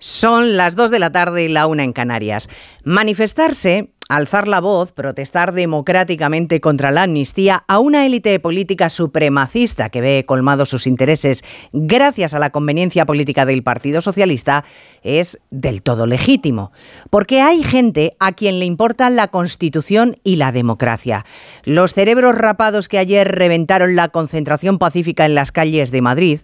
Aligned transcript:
Son 0.00 0.56
las 0.56 0.76
2 0.76 0.90
de 0.90 0.98
la 0.98 1.12
tarde 1.12 1.44
y 1.44 1.48
la 1.48 1.66
una 1.66 1.84
en 1.84 1.92
Canarias. 1.92 2.48
Manifestarse, 2.84 3.90
alzar 4.08 4.48
la 4.48 4.62
voz, 4.62 4.92
protestar 4.92 5.52
democráticamente 5.52 6.58
contra 6.62 6.90
la 6.90 7.02
amnistía 7.02 7.64
a 7.68 7.78
una 7.80 8.06
élite 8.06 8.40
política 8.40 8.88
supremacista 8.88 9.90
que 9.90 10.00
ve 10.00 10.24
colmados 10.26 10.70
sus 10.70 10.86
intereses 10.86 11.44
gracias 11.74 12.32
a 12.32 12.38
la 12.38 12.48
conveniencia 12.48 13.04
política 13.04 13.44
del 13.44 13.62
Partido 13.62 14.00
Socialista 14.00 14.64
es 15.02 15.38
del 15.50 15.82
todo 15.82 16.06
legítimo. 16.06 16.72
Porque 17.10 17.42
hay 17.42 17.62
gente 17.62 18.12
a 18.20 18.32
quien 18.32 18.58
le 18.58 18.64
importa 18.64 19.10
la 19.10 19.28
Constitución 19.28 20.16
y 20.24 20.36
la 20.36 20.50
democracia. 20.50 21.26
Los 21.64 21.92
cerebros 21.92 22.34
rapados 22.36 22.88
que 22.88 22.96
ayer 22.96 23.28
reventaron 23.28 23.96
la 23.96 24.08
concentración 24.08 24.78
pacífica 24.78 25.26
en 25.26 25.34
las 25.34 25.52
calles 25.52 25.90
de 25.90 26.00
Madrid 26.00 26.40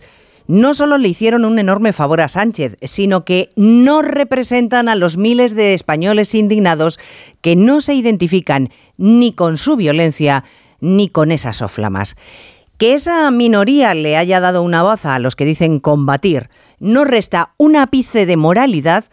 no 0.49 0.75
solo 0.75 0.99
le 0.99 1.09
hicieron 1.09 1.45
un 1.45 1.59
enorme 1.59 1.93
favor 1.93 2.21
a 2.21 2.29
Sánchez, 2.29 2.77
sino 2.83 3.25
que 3.25 3.53
no 3.57 4.03
representan 4.03 4.89
a 4.89 4.95
los 4.95 5.17
miles 5.17 5.55
de 5.55 5.75
españoles 5.75 6.35
indignados 6.35 6.99
que 7.41 7.57
no 7.57 7.81
se 7.81 7.95
identifican 7.95 8.71
ni 8.97 9.33
con 9.33 9.57
su 9.57 9.77
violencia 9.77 10.45
ni 10.81 11.09
con 11.09 11.33
esas 11.33 11.57
soflamas. 11.57 12.17
Que 12.79 12.95
esa 12.95 13.31
minoría 13.31 13.95
le 13.95 14.17
haya 14.17 14.41
dado 14.41 14.63
una 14.63 14.83
baza 14.83 15.15
a 15.15 15.19
los 15.19 15.35
que 15.35 15.47
dicen 15.47 15.81
combatir 15.81 16.51
no 16.79 17.05
resta 17.05 17.55
un 17.57 17.77
ápice 17.77 18.27
de 18.27 18.37
moralidad 18.37 19.05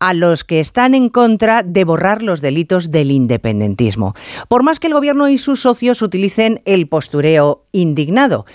a 0.00 0.14
los 0.14 0.44
que 0.44 0.60
están 0.60 0.94
en 0.94 1.08
contra 1.08 1.64
de 1.64 1.84
borrar 1.84 2.22
los 2.22 2.40
delitos 2.40 2.92
del 2.92 3.10
independentismo, 3.10 4.14
por 4.46 4.62
más 4.62 4.78
que 4.78 4.86
el 4.86 4.92
gobierno 4.92 5.28
y 5.28 5.38
sus 5.38 5.62
socios 5.62 6.02
utilicen 6.02 6.62
el 6.66 6.88
postureo 6.88 7.64
indignado. 7.72 8.46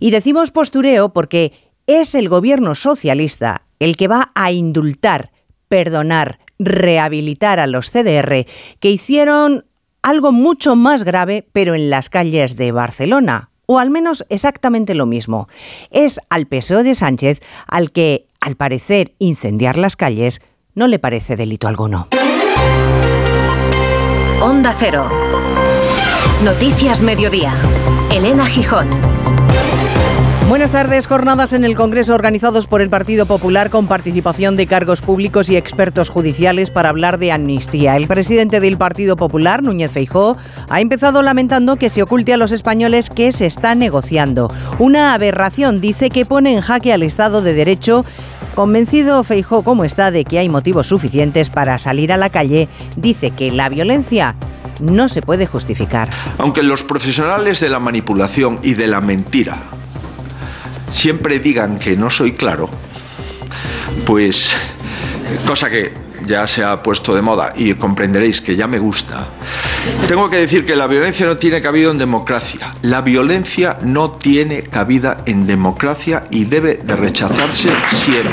Y 0.00 0.10
decimos 0.10 0.50
postureo 0.50 1.10
porque 1.10 1.52
es 1.88 2.14
el 2.14 2.28
gobierno 2.28 2.76
socialista 2.76 3.62
el 3.80 3.96
que 3.96 4.08
va 4.08 4.30
a 4.34 4.52
indultar, 4.52 5.32
perdonar, 5.68 6.38
rehabilitar 6.58 7.58
a 7.58 7.66
los 7.66 7.90
CDR 7.90 8.46
que 8.78 8.90
hicieron 8.90 9.64
algo 10.02 10.30
mucho 10.30 10.76
más 10.76 11.02
grave, 11.02 11.48
pero 11.52 11.74
en 11.74 11.90
las 11.90 12.08
calles 12.08 12.56
de 12.56 12.72
Barcelona, 12.72 13.50
o 13.66 13.78
al 13.78 13.90
menos 13.90 14.24
exactamente 14.28 14.94
lo 14.94 15.06
mismo. 15.06 15.48
Es 15.90 16.20
al 16.30 16.46
PSOE 16.46 16.82
de 16.82 16.94
Sánchez 16.94 17.40
al 17.66 17.90
que, 17.90 18.26
al 18.40 18.56
parecer, 18.56 19.14
incendiar 19.18 19.76
las 19.76 19.96
calles 19.96 20.40
no 20.74 20.88
le 20.88 20.98
parece 20.98 21.36
delito 21.36 21.68
alguno. 21.68 22.08
Onda 24.40 24.74
Cero. 24.78 25.08
Noticias 26.44 27.02
Mediodía. 27.02 27.54
Elena 28.10 28.46
Gijón. 28.46 28.88
Buenas 30.48 30.72
tardes. 30.72 31.06
Jornadas 31.06 31.52
en 31.52 31.62
el 31.66 31.76
Congreso 31.76 32.14
organizados 32.14 32.66
por 32.66 32.80
el 32.80 32.88
Partido 32.88 33.26
Popular 33.26 33.68
con 33.68 33.86
participación 33.86 34.56
de 34.56 34.66
cargos 34.66 35.02
públicos 35.02 35.50
y 35.50 35.58
expertos 35.58 36.08
judiciales 36.08 36.70
para 36.70 36.88
hablar 36.88 37.18
de 37.18 37.32
amnistía. 37.32 37.96
El 37.96 38.08
presidente 38.08 38.58
del 38.58 38.78
Partido 38.78 39.18
Popular, 39.18 39.62
Núñez 39.62 39.90
Feijó, 39.90 40.38
ha 40.70 40.80
empezado 40.80 41.20
lamentando 41.20 41.76
que 41.76 41.90
se 41.90 42.02
oculte 42.02 42.32
a 42.32 42.38
los 42.38 42.52
españoles 42.52 43.10
que 43.10 43.30
se 43.30 43.44
está 43.44 43.74
negociando. 43.74 44.50
Una 44.78 45.12
aberración, 45.12 45.82
dice, 45.82 46.08
que 46.08 46.24
pone 46.24 46.54
en 46.54 46.62
jaque 46.62 46.94
al 46.94 47.02
Estado 47.02 47.42
de 47.42 47.52
Derecho 47.52 48.06
Convencido 48.54 49.22
Feijó 49.24 49.62
como 49.62 49.84
está 49.84 50.10
de 50.10 50.24
que 50.24 50.38
hay 50.38 50.48
motivos 50.48 50.86
suficientes 50.86 51.50
para 51.50 51.78
salir 51.78 52.10
a 52.10 52.16
la 52.16 52.30
calle, 52.30 52.68
dice 52.96 53.32
que 53.32 53.50
la 53.50 53.68
violencia 53.68 54.34
no 54.80 55.08
se 55.08 55.20
puede 55.20 55.46
justificar. 55.46 56.08
Aunque 56.38 56.62
los 56.62 56.84
profesionales 56.84 57.60
de 57.60 57.68
la 57.68 57.80
manipulación 57.80 58.58
y 58.62 58.72
de 58.74 58.86
la 58.86 59.02
mentira 59.02 59.77
siempre 60.90 61.38
digan 61.38 61.78
que 61.78 61.96
no 61.96 62.10
soy 62.10 62.32
claro, 62.32 62.68
pues 64.04 64.50
cosa 65.46 65.68
que 65.68 65.92
ya 66.26 66.46
se 66.46 66.64
ha 66.64 66.82
puesto 66.82 67.14
de 67.14 67.22
moda 67.22 67.52
y 67.56 67.74
comprenderéis 67.74 68.40
que 68.40 68.56
ya 68.56 68.66
me 68.66 68.78
gusta. 68.78 69.28
Tengo 70.06 70.28
que 70.28 70.36
decir 70.36 70.64
que 70.64 70.76
la 70.76 70.86
violencia 70.86 71.26
no 71.26 71.36
tiene 71.36 71.60
cabida 71.60 71.90
en 71.90 71.98
democracia. 71.98 72.74
La 72.82 73.00
violencia 73.00 73.78
no 73.82 74.12
tiene 74.12 74.62
cabida 74.64 75.18
en 75.26 75.46
democracia 75.46 76.26
y 76.30 76.44
debe 76.44 76.74
de 76.76 76.96
rechazarse 76.96 77.70
siempre. 77.90 78.32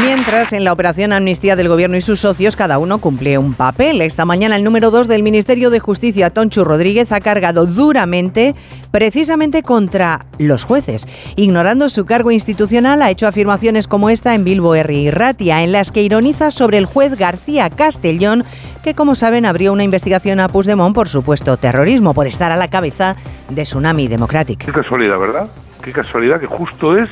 Mientras, 0.00 0.54
en 0.54 0.64
la 0.64 0.72
operación 0.72 1.12
amnistía 1.12 1.54
del 1.54 1.68
gobierno 1.68 1.96
y 1.96 2.00
sus 2.00 2.20
socios, 2.20 2.56
cada 2.56 2.78
uno 2.78 2.98
cumple 2.98 3.36
un 3.36 3.52
papel. 3.52 4.00
Esta 4.00 4.24
mañana, 4.24 4.56
el 4.56 4.64
número 4.64 4.90
2 4.90 5.06
del 5.06 5.22
Ministerio 5.22 5.68
de 5.68 5.80
Justicia, 5.80 6.30
Tonchu 6.30 6.64
Rodríguez, 6.64 7.12
ha 7.12 7.20
cargado 7.20 7.66
duramente 7.66 8.54
precisamente 8.90 9.62
contra 9.62 10.24
los 10.38 10.64
jueces. 10.64 11.06
Ignorando 11.36 11.90
su 11.90 12.06
cargo 12.06 12.30
institucional, 12.30 13.02
ha 13.02 13.10
hecho 13.10 13.26
afirmaciones 13.26 13.86
como 13.86 14.08
esta 14.08 14.34
en 14.34 14.44
Bilbo 14.44 14.74
y 14.74 15.10
Ratia, 15.10 15.62
en 15.62 15.72
las 15.72 15.92
que 15.92 16.02
ironiza 16.02 16.50
sobre 16.50 16.78
el 16.78 16.86
juez 16.86 17.16
García 17.16 17.68
Castellón, 17.68 18.44
que, 18.82 18.94
como 18.94 19.14
saben, 19.14 19.44
abrió 19.44 19.72
una 19.72 19.84
investigación 19.84 20.40
a 20.40 20.48
Puigdemont 20.48 20.94
por 20.94 21.08
supuesto 21.08 21.58
terrorismo, 21.58 22.14
por 22.14 22.26
estar 22.26 22.50
a 22.50 22.56
la 22.56 22.68
cabeza 22.68 23.14
de 23.50 23.62
Tsunami 23.62 24.08
Democratic. 24.08 24.64
Qué 24.64 24.72
casualidad, 24.72 25.18
¿verdad? 25.18 25.50
Qué 25.82 25.92
casualidad 25.92 26.40
que 26.40 26.46
justo 26.46 26.96
es 26.96 27.10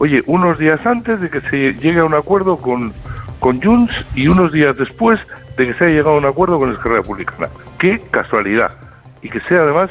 oye, 0.00 0.22
unos 0.26 0.58
días 0.58 0.84
antes 0.86 1.20
de 1.20 1.28
que 1.28 1.42
se 1.42 1.74
llegue 1.74 2.00
a 2.00 2.04
un 2.04 2.14
acuerdo 2.14 2.56
con, 2.56 2.92
con 3.38 3.62
Junts 3.62 3.92
y 4.14 4.28
unos 4.28 4.50
días 4.50 4.74
después 4.76 5.20
de 5.58 5.66
que 5.66 5.74
se 5.74 5.84
haya 5.84 5.96
llegado 5.96 6.14
a 6.14 6.18
un 6.18 6.24
acuerdo 6.24 6.58
con 6.58 6.72
Esquerra 6.72 6.96
Republicana. 6.96 7.50
Qué 7.78 8.00
casualidad. 8.10 8.74
Y 9.20 9.28
que 9.28 9.40
sea 9.40 9.60
además 9.60 9.90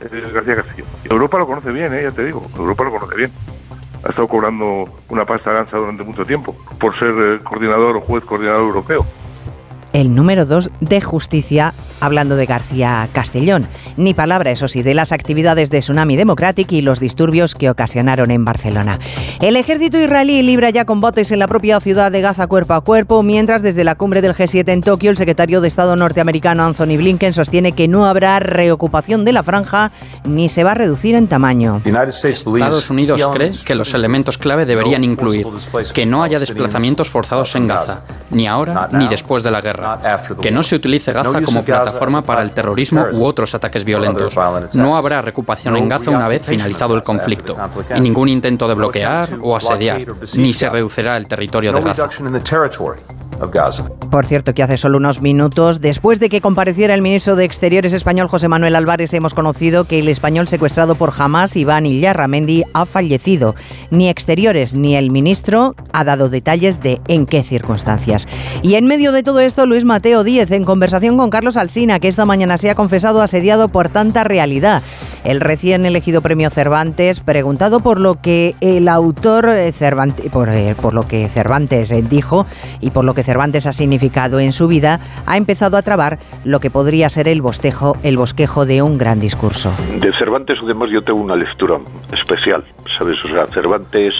eh, 0.00 0.30
García 0.32 0.54
Castillo. 0.54 0.84
Europa 1.10 1.38
lo 1.38 1.46
conoce 1.48 1.72
bien, 1.72 1.92
eh, 1.92 2.02
ya 2.04 2.12
te 2.12 2.24
digo, 2.24 2.46
Europa 2.56 2.84
lo 2.84 2.92
conoce 2.92 3.16
bien. 3.16 3.32
Ha 4.04 4.10
estado 4.10 4.28
cobrando 4.28 4.84
una 5.08 5.24
pasta 5.24 5.50
gansa 5.50 5.76
durante 5.76 6.04
mucho 6.04 6.22
tiempo 6.22 6.56
por 6.78 6.96
ser 6.96 7.14
eh, 7.18 7.38
coordinador 7.42 7.96
o 7.96 8.00
juez 8.00 8.24
coordinador 8.24 8.62
europeo 8.62 9.04
el 9.92 10.14
número 10.14 10.46
2 10.46 10.70
de 10.80 11.00
justicia, 11.00 11.74
hablando 12.00 12.36
de 12.36 12.46
García 12.46 13.08
Castellón. 13.12 13.66
Ni 13.96 14.14
palabra, 14.14 14.50
eso 14.50 14.68
sí, 14.68 14.82
de 14.82 14.94
las 14.94 15.12
actividades 15.12 15.70
de 15.70 15.80
Tsunami 15.80 16.16
Democratic 16.16 16.72
y 16.72 16.82
los 16.82 17.00
disturbios 17.00 17.54
que 17.54 17.70
ocasionaron 17.70 18.30
en 18.30 18.44
Barcelona. 18.44 18.98
El 19.40 19.56
ejército 19.56 19.98
israelí 19.98 20.42
libra 20.42 20.70
ya 20.70 20.84
combates 20.84 21.30
en 21.30 21.38
la 21.38 21.48
propia 21.48 21.80
ciudad 21.80 22.12
de 22.12 22.20
Gaza 22.20 22.46
cuerpo 22.46 22.74
a 22.74 22.80
cuerpo, 22.80 23.22
mientras 23.22 23.62
desde 23.62 23.84
la 23.84 23.94
cumbre 23.94 24.20
del 24.20 24.34
G7 24.34 24.68
en 24.68 24.82
Tokio, 24.82 25.10
el 25.10 25.16
secretario 25.16 25.60
de 25.60 25.68
Estado 25.68 25.96
norteamericano 25.96 26.64
Anthony 26.64 26.96
Blinken 26.96 27.32
sostiene 27.32 27.72
que 27.72 27.88
no 27.88 28.06
habrá 28.06 28.40
reocupación 28.40 29.24
de 29.24 29.32
la 29.32 29.42
franja 29.42 29.90
ni 30.24 30.48
se 30.48 30.64
va 30.64 30.72
a 30.72 30.74
reducir 30.74 31.14
en 31.14 31.28
tamaño. 31.28 31.80
Estados 32.64 32.90
Unidos 32.90 33.20
cree 33.32 33.52
que 33.64 33.74
los 33.74 33.94
elementos 33.94 34.38
clave 34.38 34.66
deberían 34.66 35.04
incluir 35.04 35.46
que 35.94 36.06
no 36.06 36.22
haya 36.22 36.38
desplazamientos 36.38 37.08
forzados 37.08 37.54
en 37.56 37.66
Gaza, 37.66 38.02
ni 38.30 38.46
ahora 38.46 38.88
ni 38.92 39.08
después 39.08 39.42
de 39.42 39.50
la 39.50 39.60
guerra 39.60 39.77
que 40.40 40.50
no 40.50 40.62
se 40.62 40.76
utilice 40.76 41.12
Gaza 41.12 41.40
como 41.42 41.64
plataforma 41.64 42.22
para 42.22 42.42
el 42.42 42.50
terrorismo 42.50 43.06
u 43.12 43.24
otros 43.24 43.54
ataques 43.54 43.84
violentos. 43.84 44.34
No 44.74 44.96
habrá 44.96 45.22
recuperación 45.22 45.76
en 45.76 45.88
Gaza 45.88 46.10
una 46.10 46.28
vez 46.28 46.42
finalizado 46.42 46.94
el 46.94 47.02
conflicto, 47.02 47.56
y 47.94 48.00
ningún 48.00 48.28
intento 48.28 48.68
de 48.68 48.74
bloquear 48.74 49.28
o 49.40 49.56
asediar, 49.56 50.00
ni 50.36 50.52
se 50.52 50.68
reducirá 50.68 51.16
el 51.16 51.26
territorio 51.26 51.72
de 51.72 51.82
Gaza. 51.82 52.08
Por 54.10 54.26
cierto, 54.26 54.54
que 54.54 54.62
hace 54.62 54.78
solo 54.78 54.98
unos 54.98 55.20
minutos, 55.20 55.80
después 55.80 56.18
de 56.18 56.28
que 56.28 56.40
compareciera 56.40 56.94
el 56.94 57.02
ministro 57.02 57.36
de 57.36 57.44
Exteriores 57.44 57.92
español 57.92 58.28
José 58.28 58.48
Manuel 58.48 58.74
Álvarez, 58.74 59.12
hemos 59.14 59.34
conocido 59.34 59.84
que 59.84 59.98
el 59.98 60.08
español 60.08 60.48
secuestrado 60.48 60.94
por 60.94 61.12
Hamas, 61.16 61.54
Iván 61.56 61.86
Illarramendi, 61.86 62.64
ha 62.74 62.86
fallecido. 62.86 63.54
Ni 63.90 64.08
Exteriores 64.08 64.74
ni 64.74 64.96
el 64.96 65.10
ministro 65.10 65.76
ha 65.92 66.04
dado 66.04 66.28
detalles 66.28 66.80
de 66.80 67.00
en 67.06 67.26
qué 67.26 67.42
circunstancias. 67.42 68.26
Y 68.62 68.74
en 68.74 68.86
medio 68.86 69.12
de 69.12 69.22
todo 69.22 69.40
esto, 69.40 69.66
Luis 69.66 69.84
Mateo 69.84 70.24
Díez, 70.24 70.50
en 70.50 70.64
conversación 70.64 71.16
con 71.16 71.30
Carlos 71.30 71.56
Alsina, 71.56 72.00
que 72.00 72.08
esta 72.08 72.24
mañana 72.24 72.58
se 72.58 72.70
ha 72.70 72.74
confesado 72.74 73.22
asediado 73.22 73.68
por 73.68 73.88
tanta 73.88 74.24
realidad. 74.24 74.82
El 75.24 75.40
recién 75.40 75.84
elegido 75.84 76.22
premio 76.22 76.48
Cervantes, 76.48 77.20
preguntado 77.20 77.80
por 77.80 78.00
lo 78.00 78.20
que 78.20 78.54
el 78.60 78.88
autor 78.88 79.48
eh, 79.48 79.72
Cervantes, 79.72 80.30
por, 80.30 80.48
eh, 80.48 80.74
por 80.80 80.94
lo 80.94 81.06
que 81.06 81.28
Cervantes 81.28 81.90
eh, 81.90 82.02
dijo 82.02 82.46
y 82.80 82.90
por 82.90 83.04
lo 83.04 83.14
que 83.14 83.24
Cervantes 83.28 83.66
ha 83.66 83.74
significado 83.74 84.40
en 84.40 84.54
su 84.54 84.68
vida, 84.68 85.00
ha 85.26 85.36
empezado 85.36 85.76
a 85.76 85.82
trabar 85.82 86.18
lo 86.46 86.60
que 86.60 86.70
podría 86.70 87.10
ser 87.10 87.28
el 87.28 87.42
bosquejo, 87.42 87.94
el 88.02 88.16
bosquejo 88.16 88.64
de 88.64 88.80
un 88.80 88.96
gran 88.96 89.20
discurso. 89.20 89.70
De 90.00 90.10
Cervantes, 90.14 90.56
además, 90.64 90.88
yo 90.88 91.02
tengo 91.02 91.20
una 91.20 91.36
lectura 91.36 91.78
especial, 92.10 92.64
¿sabes? 92.96 93.22
O 93.22 93.28
sea, 93.28 93.46
Cervantes, 93.48 94.14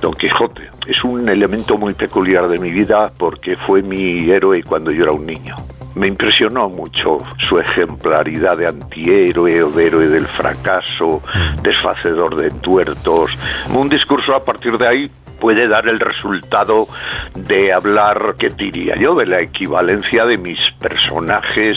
Don 0.00 0.14
Quijote, 0.14 0.62
es 0.86 1.02
un 1.02 1.28
elemento 1.28 1.76
muy 1.76 1.94
peculiar 1.94 2.46
de 2.46 2.60
mi 2.60 2.70
vida 2.70 3.10
porque 3.18 3.56
fue 3.66 3.82
mi 3.82 4.30
héroe 4.30 4.62
cuando 4.62 4.92
yo 4.92 5.02
era 5.02 5.12
un 5.12 5.26
niño. 5.26 5.56
Me 5.96 6.06
impresionó 6.06 6.68
mucho 6.68 7.18
su 7.48 7.58
ejemplaridad 7.58 8.58
de 8.58 8.68
antihéroe 8.68 9.64
o 9.64 9.70
de 9.70 9.86
héroe 9.88 10.06
del 10.06 10.28
fracaso, 10.28 11.20
desfacedor 11.64 12.36
de 12.36 12.46
entuertos. 12.46 13.36
Un 13.74 13.88
discurso 13.88 14.36
a 14.36 14.44
partir 14.44 14.78
de 14.78 14.86
ahí 14.86 15.10
puede 15.46 15.68
dar 15.68 15.86
el 15.86 16.00
resultado 16.00 16.88
de 17.36 17.72
hablar, 17.72 18.34
¿qué 18.36 18.48
diría 18.48 18.96
yo?, 19.00 19.14
de 19.14 19.26
la 19.26 19.40
equivalencia 19.40 20.24
de 20.24 20.36
mis 20.38 20.58
personajes 20.80 21.76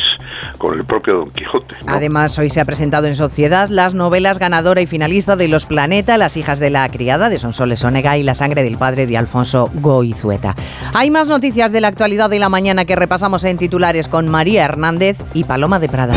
con 0.57 0.75
el 0.75 0.83
propio 0.85 1.17
Don 1.17 1.29
Quijote. 1.29 1.75
Además, 1.85 2.39
hoy 2.39 2.49
se 2.49 2.61
ha 2.61 2.65
presentado 2.65 3.05
en 3.05 3.13
Sociedad 3.13 3.69
las 3.69 3.93
novelas 3.93 4.39
ganadora 4.39 4.81
y 4.81 4.87
finalista 4.87 5.35
de 5.35 5.49
Los 5.49 5.67
Planeta, 5.67 6.17
Las 6.17 6.35
hijas 6.35 6.59
de 6.59 6.71
la 6.71 6.89
criada 6.89 7.29
de 7.29 7.37
Sonsoles 7.37 7.83
Onega 7.83 8.17
y 8.17 8.23
La 8.23 8.33
sangre 8.33 8.63
del 8.63 8.79
padre 8.79 9.05
de 9.05 9.17
Alfonso 9.17 9.69
Goizueta. 9.75 10.55
Hay 10.95 11.11
más 11.11 11.27
noticias 11.27 11.71
de 11.71 11.81
la 11.81 11.89
actualidad 11.89 12.31
de 12.31 12.39
la 12.39 12.49
mañana 12.49 12.85
que 12.85 12.95
repasamos 12.95 13.43
en 13.43 13.57
titulares 13.57 14.07
con 14.07 14.29
María 14.29 14.65
Hernández 14.65 15.19
y 15.35 15.43
Paloma 15.43 15.77
de 15.77 15.89
Prada. 15.89 16.15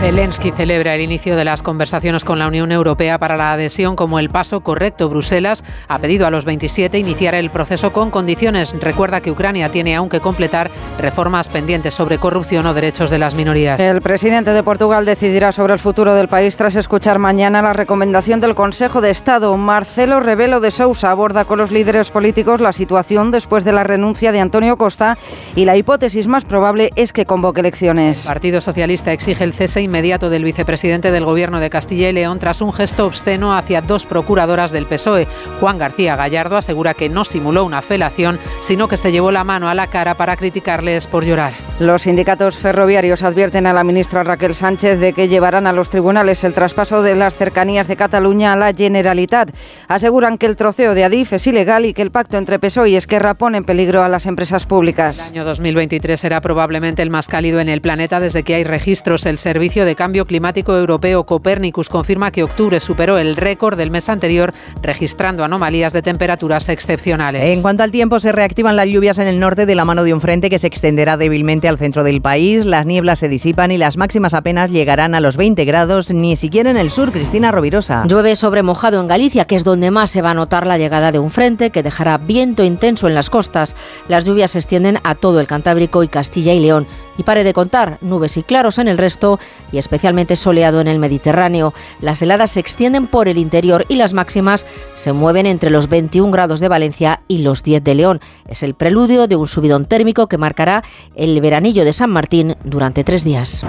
Zelensky 0.00 0.50
celebra 0.50 0.94
el 0.94 1.00
inicio 1.00 1.36
de 1.36 1.44
las 1.44 1.62
conversaciones 1.62 2.24
con 2.24 2.38
la 2.38 2.46
Unión 2.46 2.70
Europea 2.70 3.18
para 3.18 3.36
la 3.36 3.52
adhesión 3.52 3.96
como 3.96 4.18
el 4.18 4.28
paso 4.28 4.60
correcto. 4.60 5.08
Bruselas 5.08 5.64
ha 5.88 5.98
pedido 5.98 6.26
a 6.26 6.30
los 6.30 6.44
27 6.44 6.98
iniciar 6.98 7.34
el 7.34 7.50
proceso 7.50 7.92
con 7.92 8.10
condiciones. 8.10 8.74
Recuerda 8.78 9.22
que 9.22 9.30
Ucrania 9.30 9.70
tiene 9.70 9.96
aún 9.96 10.10
que 10.10 10.20
completar 10.20 10.70
reformas 10.98 11.48
pendientes 11.48 11.94
sobre 11.94 12.18
corrupción 12.18 12.66
o 12.66 12.74
derechos 12.74 13.10
de 13.10 13.18
las 13.18 13.34
minorías. 13.34 13.80
El 13.80 14.02
presidente 14.02 14.52
de 14.52 14.62
Portugal 14.62 15.06
decidirá 15.06 15.50
sobre 15.50 15.72
el 15.72 15.78
futuro 15.78 16.14
del 16.14 16.28
país 16.28 16.56
tras 16.56 16.76
escuchar 16.76 17.18
mañana 17.18 17.62
la 17.62 17.72
recomendación 17.72 18.38
del 18.40 18.54
Consejo 18.54 19.00
de 19.00 19.10
Estado. 19.10 19.56
Marcelo 19.56 20.20
Rebelo 20.20 20.60
de 20.60 20.72
Sousa 20.72 21.10
aborda 21.10 21.46
con 21.46 21.58
los 21.58 21.70
líderes 21.70 22.10
políticos 22.10 22.60
la 22.60 22.74
situación 22.74 23.30
después 23.30 23.64
de 23.64 23.72
la 23.72 23.82
renuncia 23.82 24.30
de 24.30 24.40
Antonio 24.40 24.76
Costa 24.76 25.16
y 25.54 25.64
la 25.64 25.76
hipótesis 25.76 26.26
más 26.26 26.44
probable 26.44 26.90
es 26.96 27.14
que 27.14 27.24
convoque 27.24 27.60
elecciones. 27.60 28.24
El 28.24 28.28
Partido 28.28 28.60
Socialista 28.60 29.12
exige 29.12 29.42
el 29.42 29.54
cese 29.54 29.85
inmediato 29.86 30.28
del 30.28 30.44
vicepresidente 30.44 31.10
del 31.10 31.24
Gobierno 31.24 31.58
de 31.58 31.70
Castilla 31.70 32.10
y 32.10 32.12
León 32.12 32.38
tras 32.38 32.60
un 32.60 32.72
gesto 32.72 33.06
obsceno 33.06 33.56
hacia 33.56 33.80
dos 33.80 34.04
procuradoras 34.04 34.70
del 34.70 34.86
PSOE. 34.86 35.26
Juan 35.60 35.78
García 35.78 36.16
Gallardo 36.16 36.58
asegura 36.58 36.92
que 36.92 37.08
no 37.08 37.24
simuló 37.24 37.64
una 37.64 37.80
felación, 37.80 38.38
sino 38.60 38.88
que 38.88 38.98
se 38.98 39.12
llevó 39.12 39.32
la 39.32 39.44
mano 39.44 39.68
a 39.68 39.74
la 39.74 39.86
cara 39.86 40.16
para 40.16 40.36
criticarles 40.36 41.06
por 41.06 41.24
llorar. 41.24 41.52
Los 41.78 42.02
sindicatos 42.02 42.56
ferroviarios 42.56 43.22
advierten 43.22 43.66
a 43.66 43.72
la 43.72 43.84
ministra 43.84 44.22
Raquel 44.22 44.54
Sánchez 44.54 44.98
de 44.98 45.12
que 45.12 45.28
llevarán 45.28 45.66
a 45.66 45.72
los 45.72 45.90
tribunales 45.90 46.42
el 46.44 46.54
traspaso 46.54 47.02
de 47.02 47.14
las 47.14 47.34
cercanías 47.34 47.86
de 47.86 47.96
Cataluña 47.96 48.52
a 48.52 48.56
la 48.56 48.72
Generalitat. 48.72 49.50
Aseguran 49.86 50.38
que 50.38 50.46
el 50.46 50.56
troceo 50.56 50.94
de 50.94 51.04
Adif 51.04 51.34
es 51.34 51.46
ilegal 51.46 51.84
y 51.84 51.92
que 51.92 52.02
el 52.02 52.10
pacto 52.10 52.38
entre 52.38 52.58
PSOE 52.58 52.90
y 52.90 52.96
Esquerra 52.96 53.34
pone 53.34 53.58
en 53.58 53.64
peligro 53.64 54.02
a 54.02 54.08
las 54.08 54.24
empresas 54.24 54.64
públicas. 54.64 55.28
El 55.28 55.34
año 55.34 55.44
2023 55.44 56.18
será 56.18 56.40
probablemente 56.40 57.02
el 57.02 57.10
más 57.10 57.28
cálido 57.28 57.60
en 57.60 57.68
el 57.68 57.82
planeta 57.82 58.20
desde 58.20 58.42
que 58.42 58.54
hay 58.54 58.64
registros. 58.64 59.26
El 59.26 59.38
Servicio 59.38 59.75
de 59.84 59.94
Cambio 59.94 60.26
Climático 60.26 60.76
Europeo 60.76 61.24
Copernicus 61.24 61.88
confirma 61.88 62.30
que 62.30 62.42
octubre 62.42 62.80
superó 62.80 63.18
el 63.18 63.36
récord 63.36 63.76
del 63.76 63.90
mes 63.90 64.08
anterior, 64.08 64.54
registrando 64.82 65.44
anomalías 65.44 65.92
de 65.92 66.02
temperaturas 66.02 66.68
excepcionales. 66.68 67.42
En 67.42 67.62
cuanto 67.62 67.82
al 67.82 67.92
tiempo, 67.92 68.18
se 68.20 68.32
reactivan 68.32 68.76
las 68.76 68.86
lluvias 68.86 69.18
en 69.18 69.26
el 69.26 69.40
norte 69.40 69.66
de 69.66 69.74
la 69.74 69.84
mano 69.84 70.04
de 70.04 70.14
un 70.14 70.20
frente 70.20 70.50
que 70.50 70.58
se 70.58 70.66
extenderá 70.66 71.16
débilmente 71.16 71.68
al 71.68 71.78
centro 71.78 72.04
del 72.04 72.22
país. 72.22 72.64
Las 72.64 72.86
nieblas 72.86 73.18
se 73.18 73.28
disipan 73.28 73.70
y 73.70 73.78
las 73.78 73.96
máximas 73.96 74.34
apenas 74.34 74.70
llegarán 74.70 75.14
a 75.14 75.20
los 75.20 75.36
20 75.36 75.64
grados, 75.64 76.12
ni 76.12 76.36
siquiera 76.36 76.70
en 76.70 76.76
el 76.76 76.90
sur. 76.90 77.12
Cristina 77.12 77.52
Rovirosa. 77.52 78.04
Llueve 78.06 78.36
sobre 78.36 78.62
mojado 78.62 79.00
en 79.00 79.06
Galicia, 79.06 79.44
que 79.44 79.56
es 79.56 79.64
donde 79.64 79.90
más 79.90 80.10
se 80.10 80.22
va 80.22 80.30
a 80.30 80.34
notar 80.34 80.66
la 80.66 80.78
llegada 80.78 81.12
de 81.12 81.18
un 81.18 81.30
frente 81.30 81.70
que 81.70 81.82
dejará 81.82 82.18
viento 82.18 82.64
intenso 82.64 83.08
en 83.08 83.14
las 83.14 83.30
costas. 83.30 83.76
Las 84.08 84.24
lluvias 84.24 84.52
se 84.52 84.58
extienden 84.58 84.98
a 85.04 85.14
todo 85.14 85.40
el 85.40 85.46
Cantábrico 85.46 86.02
y 86.02 86.08
Castilla 86.08 86.52
y 86.52 86.60
León. 86.60 86.86
Y 87.18 87.22
pare 87.22 87.44
de 87.44 87.52
contar, 87.52 87.98
nubes 88.00 88.36
y 88.36 88.42
claros 88.42 88.78
en 88.78 88.88
el 88.88 88.98
resto 88.98 89.38
y 89.72 89.78
especialmente 89.78 90.36
soleado 90.36 90.80
en 90.80 90.88
el 90.88 90.98
Mediterráneo. 90.98 91.72
Las 92.00 92.22
heladas 92.22 92.52
se 92.52 92.60
extienden 92.60 93.06
por 93.06 93.28
el 93.28 93.38
interior 93.38 93.84
y 93.88 93.96
las 93.96 94.12
máximas 94.12 94.66
se 94.94 95.12
mueven 95.12 95.46
entre 95.46 95.70
los 95.70 95.88
21 95.88 96.30
grados 96.30 96.60
de 96.60 96.68
Valencia 96.68 97.20
y 97.28 97.38
los 97.38 97.62
10 97.62 97.82
de 97.82 97.94
León. 97.94 98.20
Es 98.46 98.62
el 98.62 98.74
preludio 98.74 99.26
de 99.26 99.36
un 99.36 99.48
subidón 99.48 99.86
térmico 99.86 100.26
que 100.28 100.38
marcará 100.38 100.82
el 101.14 101.40
veranillo 101.40 101.84
de 101.84 101.92
San 101.92 102.10
Martín 102.10 102.56
durante 102.64 103.04
tres 103.04 103.24
días. 103.24 103.64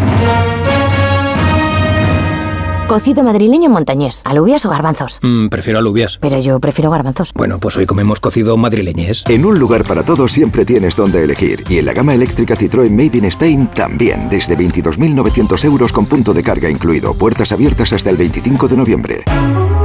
Cocido 2.87 3.21
madrileño 3.21 3.69
montañés, 3.69 4.21
alubias 4.23 4.65
o 4.65 4.69
garbanzos. 4.69 5.19
Mm, 5.21 5.49
prefiero 5.49 5.79
alubias. 5.79 6.17
Pero 6.21 6.39
yo 6.39 6.57
prefiero 6.61 6.89
garbanzos. 6.89 7.33
Bueno, 7.35 7.59
pues 7.59 7.75
hoy 7.75 7.85
comemos 7.85 8.21
cocido 8.21 8.55
madrileñés. 8.55 9.25
En 9.27 9.43
un 9.45 9.59
lugar 9.59 9.83
para 9.83 10.03
todos 10.03 10.31
siempre 10.31 10.63
tienes 10.63 10.95
donde 10.95 11.21
elegir. 11.21 11.65
Y 11.67 11.79
en 11.79 11.85
la 11.85 11.93
gama 11.93 12.13
eléctrica 12.13 12.55
Citroën 12.55 12.89
Made 12.89 13.17
in 13.17 13.25
Spain 13.25 13.67
también. 13.67 14.29
Desde 14.29 14.57
22.900 14.57 15.65
euros 15.65 15.91
con 15.91 16.05
punto 16.05 16.33
de 16.33 16.43
carga 16.43 16.69
incluido. 16.69 17.13
Puertas 17.13 17.51
abiertas 17.51 17.91
hasta 17.91 18.09
el 18.09 18.15
25 18.15 18.69
de 18.69 18.77
noviembre. 18.77 19.23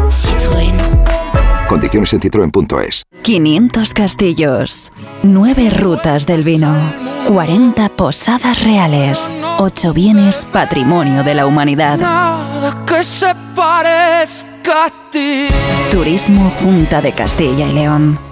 Citroën. 0.08 0.91
Condiciones 1.72 2.12
en 2.12 2.20
citroen.es. 2.20 3.02
500 3.22 3.94
castillos. 3.94 4.92
9 5.22 5.70
rutas 5.70 6.26
del 6.26 6.44
vino. 6.44 6.76
40 7.26 7.88
posadas 7.88 8.62
reales. 8.62 9.32
8 9.56 9.94
bienes 9.94 10.46
patrimonio 10.52 11.24
de 11.24 11.34
la 11.34 11.46
humanidad. 11.46 11.98
que 12.84 13.02
se 13.02 13.34
parezca 13.54 14.84
a 14.84 15.10
ti. 15.10 15.46
Turismo 15.90 16.50
Junta 16.62 17.00
de 17.00 17.12
Castilla 17.12 17.66
y 17.66 17.72
León. 17.72 18.31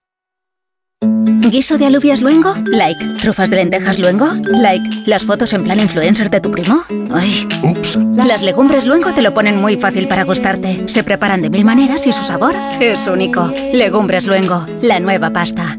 ¿Guiso 1.49 1.77
de 1.77 1.85
alubias 1.85 2.21
luengo? 2.21 2.53
Like. 2.65 3.05
¿Trufas 3.15 3.49
de 3.49 3.57
lentejas 3.57 3.99
luengo? 3.99 4.27
Like. 4.45 5.03
¿Las 5.05 5.25
fotos 5.25 5.53
en 5.53 5.63
plan 5.63 5.79
influencer 5.79 6.29
de 6.29 6.39
tu 6.39 6.51
primo? 6.51 6.83
Ay. 7.13 7.47
Ups. 7.63 7.97
Las 8.15 8.43
legumbres 8.43 8.85
luengo 8.85 9.13
te 9.13 9.21
lo 9.21 9.33
ponen 9.33 9.57
muy 9.57 9.75
fácil 9.75 10.07
para 10.07 10.23
gustarte. 10.23 10.87
Se 10.87 11.03
preparan 11.03 11.41
de 11.41 11.49
mil 11.49 11.65
maneras 11.65 12.05
y 12.07 12.13
su 12.13 12.23
sabor 12.23 12.55
es 12.79 13.07
único. 13.07 13.51
Legumbres 13.73 14.27
luengo, 14.27 14.65
la 14.81 14.99
nueva 14.99 15.31
pasta. 15.31 15.77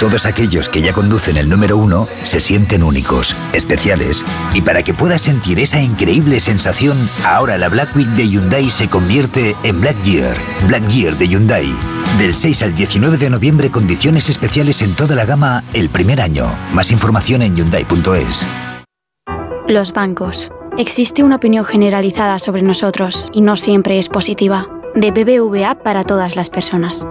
Todos 0.00 0.26
aquellos 0.26 0.68
que 0.68 0.82
ya 0.82 0.92
conducen 0.92 1.36
el 1.36 1.48
número 1.48 1.76
uno 1.76 2.06
se 2.22 2.40
sienten 2.40 2.82
únicos, 2.82 3.34
especiales. 3.52 4.24
Y 4.52 4.60
para 4.60 4.82
que 4.82 4.92
puedas 4.92 5.22
sentir 5.22 5.60
esa 5.60 5.80
increíble 5.80 6.40
sensación, 6.40 6.98
ahora 7.24 7.56
la 7.58 7.68
Black 7.68 7.94
Week 7.96 8.08
de 8.08 8.28
Hyundai 8.28 8.70
se 8.70 8.88
convierte 8.88 9.56
en 9.62 9.80
Black 9.80 10.00
Year. 10.02 10.36
Black 10.66 10.86
Year 10.88 11.16
de 11.16 11.28
Hyundai. 11.28 11.72
Del 12.18 12.36
6 12.36 12.62
al 12.62 12.74
19 12.74 13.16
de 13.18 13.30
noviembre, 13.30 13.70
condiciones 13.70 14.28
especiales 14.28 14.82
en 14.82 14.94
toda 14.94 15.14
la 15.14 15.24
gama 15.24 15.64
el 15.72 15.88
primer 15.88 16.20
año. 16.20 16.46
Más 16.72 16.90
información 16.90 17.42
en 17.42 17.56
Hyundai.es. 17.56 18.46
Los 19.68 19.92
bancos. 19.92 20.50
Existe 20.76 21.22
una 21.22 21.36
opinión 21.36 21.64
generalizada 21.64 22.38
sobre 22.40 22.62
nosotros 22.62 23.30
y 23.32 23.40
no 23.40 23.56
siempre 23.56 23.98
es 23.98 24.08
positiva. 24.08 24.66
De 24.94 25.12
BBVA 25.12 25.76
para 25.82 26.02
todas 26.02 26.36
las 26.36 26.50
personas. 26.50 27.06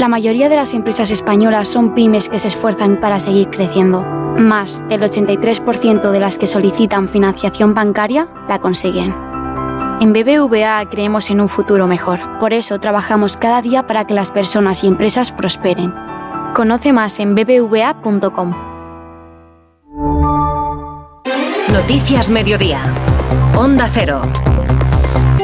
La 0.00 0.08
mayoría 0.08 0.48
de 0.48 0.56
las 0.56 0.72
empresas 0.72 1.10
españolas 1.10 1.68
son 1.68 1.94
pymes 1.94 2.30
que 2.30 2.38
se 2.38 2.48
esfuerzan 2.48 3.02
para 3.02 3.20
seguir 3.20 3.50
creciendo. 3.50 4.00
Más 4.00 4.88
del 4.88 5.02
83% 5.02 6.10
de 6.10 6.18
las 6.18 6.38
que 6.38 6.46
solicitan 6.46 7.06
financiación 7.06 7.74
bancaria 7.74 8.26
la 8.48 8.60
consiguen. 8.60 9.14
En 10.00 10.14
BBVA 10.14 10.88
creemos 10.88 11.28
en 11.28 11.42
un 11.42 11.50
futuro 11.50 11.86
mejor. 11.86 12.18
Por 12.38 12.54
eso 12.54 12.80
trabajamos 12.80 13.36
cada 13.36 13.60
día 13.60 13.86
para 13.86 14.06
que 14.06 14.14
las 14.14 14.30
personas 14.30 14.84
y 14.84 14.86
empresas 14.86 15.32
prosperen. 15.32 15.92
Conoce 16.54 16.94
más 16.94 17.20
en 17.20 17.34
bbva.com. 17.34 18.54
Noticias 21.74 22.30
Mediodía. 22.30 22.80
Onda 23.54 23.86
Cero. 23.92 24.22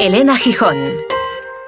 Elena 0.00 0.34
Gijón. 0.34 0.76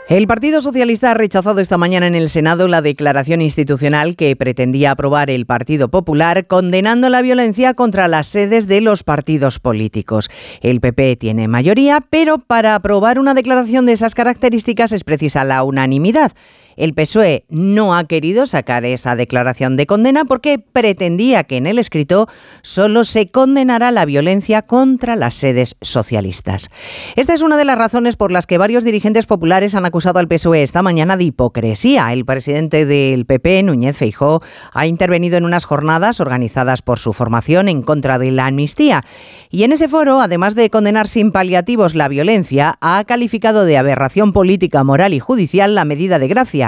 El 0.09 0.27
Partido 0.27 0.63
Socialista 0.63 1.11
ha 1.11 1.15
rechazado 1.15 1.61
esta 1.61 1.77
mañana 1.77 2.07
en 2.07 2.15
el 2.15 2.31
Senado 2.31 2.67
la 2.67 2.81
declaración 2.81 3.43
institucional 3.43 4.17
que 4.17 4.35
pretendía 4.37 4.93
aprobar 4.93 5.29
el 5.29 5.45
Partido 5.45 5.91
Popular 5.91 6.47
condenando 6.47 7.11
la 7.11 7.21
violencia 7.21 7.75
contra 7.75 8.09
las 8.09 8.27
sedes 8.27 8.67
de 8.67 8.81
los 8.81 9.05
partidos 9.05 9.59
políticos. 9.59 10.31
El 10.63 10.81
PP 10.81 11.17
tiene 11.17 11.47
mayoría, 11.47 12.01
pero 12.09 12.39
para 12.39 12.75
aprobar 12.75 13.19
una 13.19 13.35
declaración 13.35 13.85
de 13.85 13.93
esas 13.93 14.15
características 14.15 14.93
es 14.93 15.05
precisa 15.05 15.45
la 15.45 15.63
unanimidad. 15.63 16.33
El 16.79 16.95
PSOE 16.95 17.45
no 17.49 17.93
ha 17.93 18.05
querido 18.05 18.47
sacar 18.47 18.85
esa 18.85 19.17
declaración 19.17 19.77
de 19.77 19.87
condena 19.87 20.25
porque 20.25 20.61
pretendía 20.61 21.43
que 21.43 21.57
en 21.57 21.67
el 21.67 21.77
escrito 21.77 22.29
solo 22.63 23.03
se 23.03 23.27
condenara 23.27 23.91
la 23.91 24.05
violencia 24.05 24.63
contra 24.63 25.17
las 25.17 25.35
sedes 25.35 25.75
socialistas. 25.81 26.71
Esta 27.17 27.35
es 27.35 27.43
una 27.43 27.57
de 27.57 27.65
las 27.65 27.77
razones 27.77 28.15
por 28.15 28.31
las 28.31 28.47
que 28.47 28.59
varios 28.59 28.85
dirigentes 28.85 29.27
populares 29.27 29.75
han 29.75 29.87
acusado 29.87 30.21
al 30.21 30.29
PSOE 30.29 30.63
esta 30.63 30.83
mañana 30.83 31.17
de 31.17 31.25
hipocresía. 31.25 32.13
El 32.13 32.25
presidente 32.25 32.87
del 32.87 33.27
PP, 33.27 33.65
Núñez 33.65 33.97
Feijó, 33.97 34.41
ha 34.73 34.87
intervenido 34.87 35.37
en 35.37 35.45
unas 35.45 35.65
jornadas 35.65 36.21
organizadas 36.21 36.83
por 36.83 37.01
su 37.01 37.13
formación 37.13 37.69
en 37.69 37.83
contra 37.83 38.21
de 38.21 38.31
la 38.31 38.47
amnistía. 38.47 39.03
Y 39.51 39.65
en 39.65 39.73
ese 39.73 39.89
foro, 39.89 40.21
además 40.21 40.55
de 40.55 40.71
condenar 40.71 41.09
sin 41.09 41.33
paliativos 41.33 41.97
la 41.97 42.07
violencia, 42.07 42.79
ha 42.81 43.03
calificado 43.03 43.65
de 43.65 43.79
aberración 43.79 44.33
política, 44.33 44.85
moral 44.85 45.13
y 45.13 45.19
judicial 45.19 45.75
la 45.75 45.85
medida 45.85 46.21
de 46.21 46.29
gracia 46.29 46.68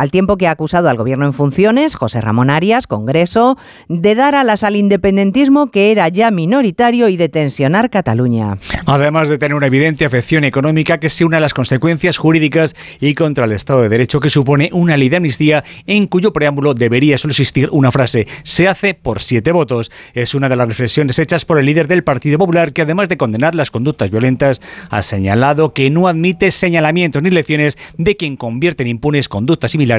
al 0.00 0.10
tiempo 0.10 0.38
que 0.38 0.46
ha 0.46 0.52
acusado 0.52 0.88
al 0.88 0.96
gobierno 0.96 1.26
en 1.26 1.34
funciones, 1.34 1.94
José 1.94 2.22
Ramón 2.22 2.48
Arias, 2.48 2.86
Congreso, 2.86 3.58
de 3.90 4.14
dar 4.14 4.34
alas 4.34 4.64
al 4.64 4.76
independentismo 4.76 5.70
que 5.70 5.92
era 5.92 6.08
ya 6.08 6.30
minoritario 6.30 7.10
y 7.10 7.18
de 7.18 7.28
tensionar 7.28 7.90
Cataluña. 7.90 8.56
Además 8.86 9.28
de 9.28 9.36
tener 9.36 9.54
una 9.54 9.66
evidente 9.66 10.06
afección 10.06 10.44
económica 10.44 10.96
que 10.96 11.10
se 11.10 11.26
une 11.26 11.36
a 11.36 11.40
las 11.40 11.52
consecuencias 11.52 12.16
jurídicas 12.16 12.74
y 12.98 13.12
contra 13.12 13.44
el 13.44 13.52
Estado 13.52 13.82
de 13.82 13.90
Derecho 13.90 14.20
que 14.20 14.30
supone 14.30 14.70
una 14.72 14.96
ley 14.96 15.10
de 15.10 15.18
amnistía 15.18 15.64
en 15.86 16.06
cuyo 16.06 16.32
preámbulo 16.32 16.72
debería 16.72 17.18
solo 17.18 17.32
existir 17.32 17.68
una 17.70 17.92
frase, 17.92 18.26
se 18.42 18.68
hace 18.68 18.94
por 18.94 19.20
siete 19.20 19.52
votos. 19.52 19.90
Es 20.14 20.34
una 20.34 20.48
de 20.48 20.56
las 20.56 20.66
reflexiones 20.66 21.18
hechas 21.18 21.44
por 21.44 21.58
el 21.58 21.66
líder 21.66 21.88
del 21.88 22.04
Partido 22.04 22.38
Popular 22.38 22.72
que 22.72 22.80
además 22.80 23.10
de 23.10 23.18
condenar 23.18 23.54
las 23.54 23.70
conductas 23.70 24.10
violentas, 24.10 24.62
ha 24.88 25.02
señalado 25.02 25.74
que 25.74 25.90
no 25.90 26.08
admite 26.08 26.50
señalamientos 26.52 27.22
ni 27.22 27.28
lecciones 27.28 27.76
de 27.98 28.16
quien 28.16 28.38
convierte 28.38 28.82
en 28.82 28.88
impunes 28.88 29.28
conductas 29.28 29.72
similares 29.72 29.89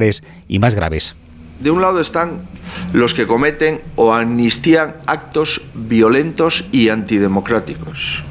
y 0.48 0.60
más 0.60 0.76
graves. 0.76 1.16
De 1.60 1.70
un 1.70 1.82
lado 1.82 2.02
están 2.02 2.42
los 2.94 3.14
que 3.14 3.28
cometen 3.28 3.82
o 3.96 4.14
amnistían 4.14 4.96
actos 5.06 5.62
violentos 5.76 6.66
y 6.72 6.90
antidemocráticos. 6.90 8.24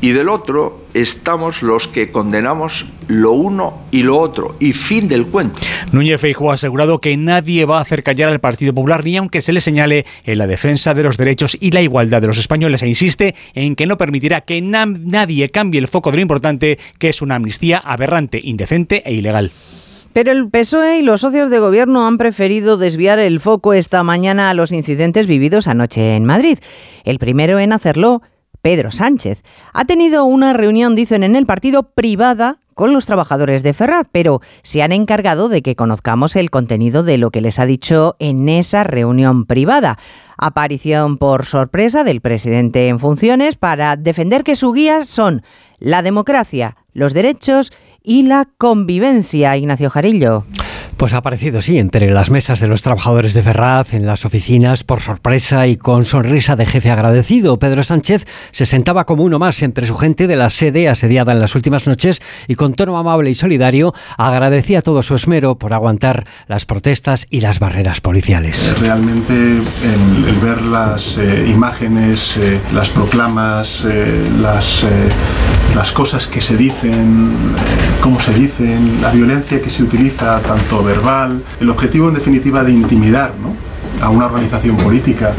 Y 0.00 0.12
del 0.12 0.28
otro 0.28 0.84
estamos 0.92 1.62
los 1.62 1.88
que 1.88 2.10
condenamos 2.10 2.84
lo 3.08 3.32
uno 3.32 3.84
y 3.90 4.02
lo 4.02 4.18
otro. 4.18 4.56
Y 4.60 4.72
fin 4.72 5.08
del 5.08 5.26
cuento. 5.26 5.62
Núñez 5.92 6.20
Feijóo 6.20 6.50
ha 6.50 6.54
asegurado 6.54 7.00
que 7.00 7.16
nadie 7.16 7.64
va 7.64 7.78
a 7.78 7.80
hacer 7.80 8.02
callar 8.02 8.28
al 8.28 8.40
Partido 8.40 8.74
Popular 8.74 9.02
ni 9.02 9.16
aunque 9.16 9.40
se 9.40 9.52
le 9.52 9.62
señale 9.62 10.04
en 10.24 10.38
la 10.38 10.46
defensa 10.46 10.92
de 10.94 11.04
los 11.04 11.16
derechos 11.16 11.56
y 11.58 11.70
la 11.70 11.80
igualdad 11.80 12.20
de 12.20 12.26
los 12.26 12.38
españoles 12.38 12.82
e 12.82 12.88
insiste 12.88 13.34
en 13.54 13.76
que 13.76 13.86
no 13.86 13.96
permitirá 13.96 14.42
que 14.42 14.60
nadie 14.60 15.48
cambie 15.48 15.80
el 15.80 15.88
foco 15.88 16.10
de 16.10 16.18
lo 16.18 16.22
importante 16.22 16.78
que 16.98 17.08
es 17.08 17.22
una 17.22 17.36
amnistía 17.36 17.78
aberrante, 17.78 18.40
indecente 18.42 19.02
e 19.06 19.14
ilegal. 19.14 19.52
Pero 20.14 20.30
el 20.30 20.48
PSOE 20.48 21.00
y 21.00 21.02
los 21.02 21.22
socios 21.22 21.50
de 21.50 21.58
gobierno 21.58 22.06
han 22.06 22.18
preferido 22.18 22.76
desviar 22.76 23.18
el 23.18 23.40
foco 23.40 23.72
esta 23.72 24.04
mañana 24.04 24.48
a 24.48 24.54
los 24.54 24.70
incidentes 24.70 25.26
vividos 25.26 25.66
anoche 25.66 26.14
en 26.14 26.24
Madrid. 26.24 26.60
El 27.02 27.18
primero 27.18 27.58
en 27.58 27.72
hacerlo, 27.72 28.22
Pedro 28.62 28.92
Sánchez. 28.92 29.42
Ha 29.72 29.84
tenido 29.86 30.24
una 30.24 30.52
reunión, 30.52 30.94
dicen 30.94 31.24
en 31.24 31.34
el 31.34 31.46
partido, 31.46 31.90
privada 31.94 32.60
con 32.74 32.92
los 32.92 33.06
trabajadores 33.06 33.64
de 33.64 33.72
Ferraz, 33.74 34.06
pero 34.12 34.40
se 34.62 34.82
han 34.82 34.92
encargado 34.92 35.48
de 35.48 35.62
que 35.62 35.74
conozcamos 35.74 36.36
el 36.36 36.48
contenido 36.48 37.02
de 37.02 37.18
lo 37.18 37.32
que 37.32 37.40
les 37.40 37.58
ha 37.58 37.66
dicho 37.66 38.14
en 38.20 38.48
esa 38.48 38.84
reunión 38.84 39.46
privada. 39.46 39.98
Aparición 40.38 41.18
por 41.18 41.44
sorpresa 41.44 42.04
del 42.04 42.20
presidente 42.20 42.86
en 42.86 43.00
funciones 43.00 43.56
para 43.56 43.96
defender 43.96 44.44
que 44.44 44.54
su 44.54 44.72
guía 44.72 45.04
son 45.04 45.42
la 45.80 46.02
democracia, 46.02 46.76
los 46.92 47.14
derechos 47.14 47.72
y 48.04 48.24
la 48.24 48.46
convivencia, 48.58 49.56
Ignacio 49.56 49.88
Jarillo. 49.88 50.44
Pues 50.96 51.12
ha 51.12 51.16
aparecido, 51.16 51.60
sí, 51.60 51.78
entre 51.78 52.08
las 52.10 52.30
mesas 52.30 52.60
de 52.60 52.68
los 52.68 52.82
trabajadores 52.82 53.34
de 53.34 53.42
Ferraz, 53.42 53.94
en 53.94 54.06
las 54.06 54.24
oficinas, 54.24 54.84
por 54.84 55.00
sorpresa 55.00 55.66
y 55.66 55.76
con 55.76 56.04
sonrisa 56.04 56.54
de 56.54 56.66
jefe 56.66 56.90
agradecido. 56.90 57.58
Pedro 57.58 57.82
Sánchez 57.82 58.26
se 58.52 58.64
sentaba 58.64 59.04
como 59.04 59.24
uno 59.24 59.40
más 59.40 59.60
entre 59.62 59.86
su 59.86 59.96
gente 59.96 60.28
de 60.28 60.36
la 60.36 60.50
sede 60.50 60.88
asediada 60.88 61.32
en 61.32 61.40
las 61.40 61.54
últimas 61.56 61.86
noches 61.86 62.22
y 62.46 62.54
con 62.54 62.74
tono 62.74 62.96
amable 62.96 63.30
y 63.30 63.34
solidario 63.34 63.92
agradecía 64.16 64.82
todo 64.82 65.02
su 65.02 65.16
esmero 65.16 65.56
por 65.56 65.72
aguantar 65.72 66.26
las 66.46 66.64
protestas 66.64 67.26
y 67.28 67.40
las 67.40 67.58
barreras 67.58 68.00
policiales. 68.00 68.78
Realmente 68.80 69.34
el, 69.34 70.34
ver 70.40 70.62
las 70.62 71.16
eh, 71.18 71.46
imágenes, 71.48 72.36
eh, 72.36 72.60
las 72.72 72.88
proclamas, 72.90 73.84
eh, 73.84 74.28
las, 74.40 74.84
las 75.74 75.90
cosas 75.90 76.26
que 76.26 76.40
se 76.40 76.56
dicen, 76.56 77.32
cómo 78.00 78.20
se 78.20 78.32
dicen, 78.32 79.00
la 79.02 79.10
violencia 79.10 79.60
que 79.60 79.70
se 79.70 79.82
utiliza 79.82 80.40
tanto 80.40 80.84
verbal, 80.84 81.42
el 81.60 81.70
objetivo 81.70 82.08
en 82.08 82.14
definitiva 82.14 82.62
de 82.62 82.72
intimidar 82.72 83.32
a 84.00 84.10
una 84.10 84.26
organización 84.26 84.76
política 84.76 85.32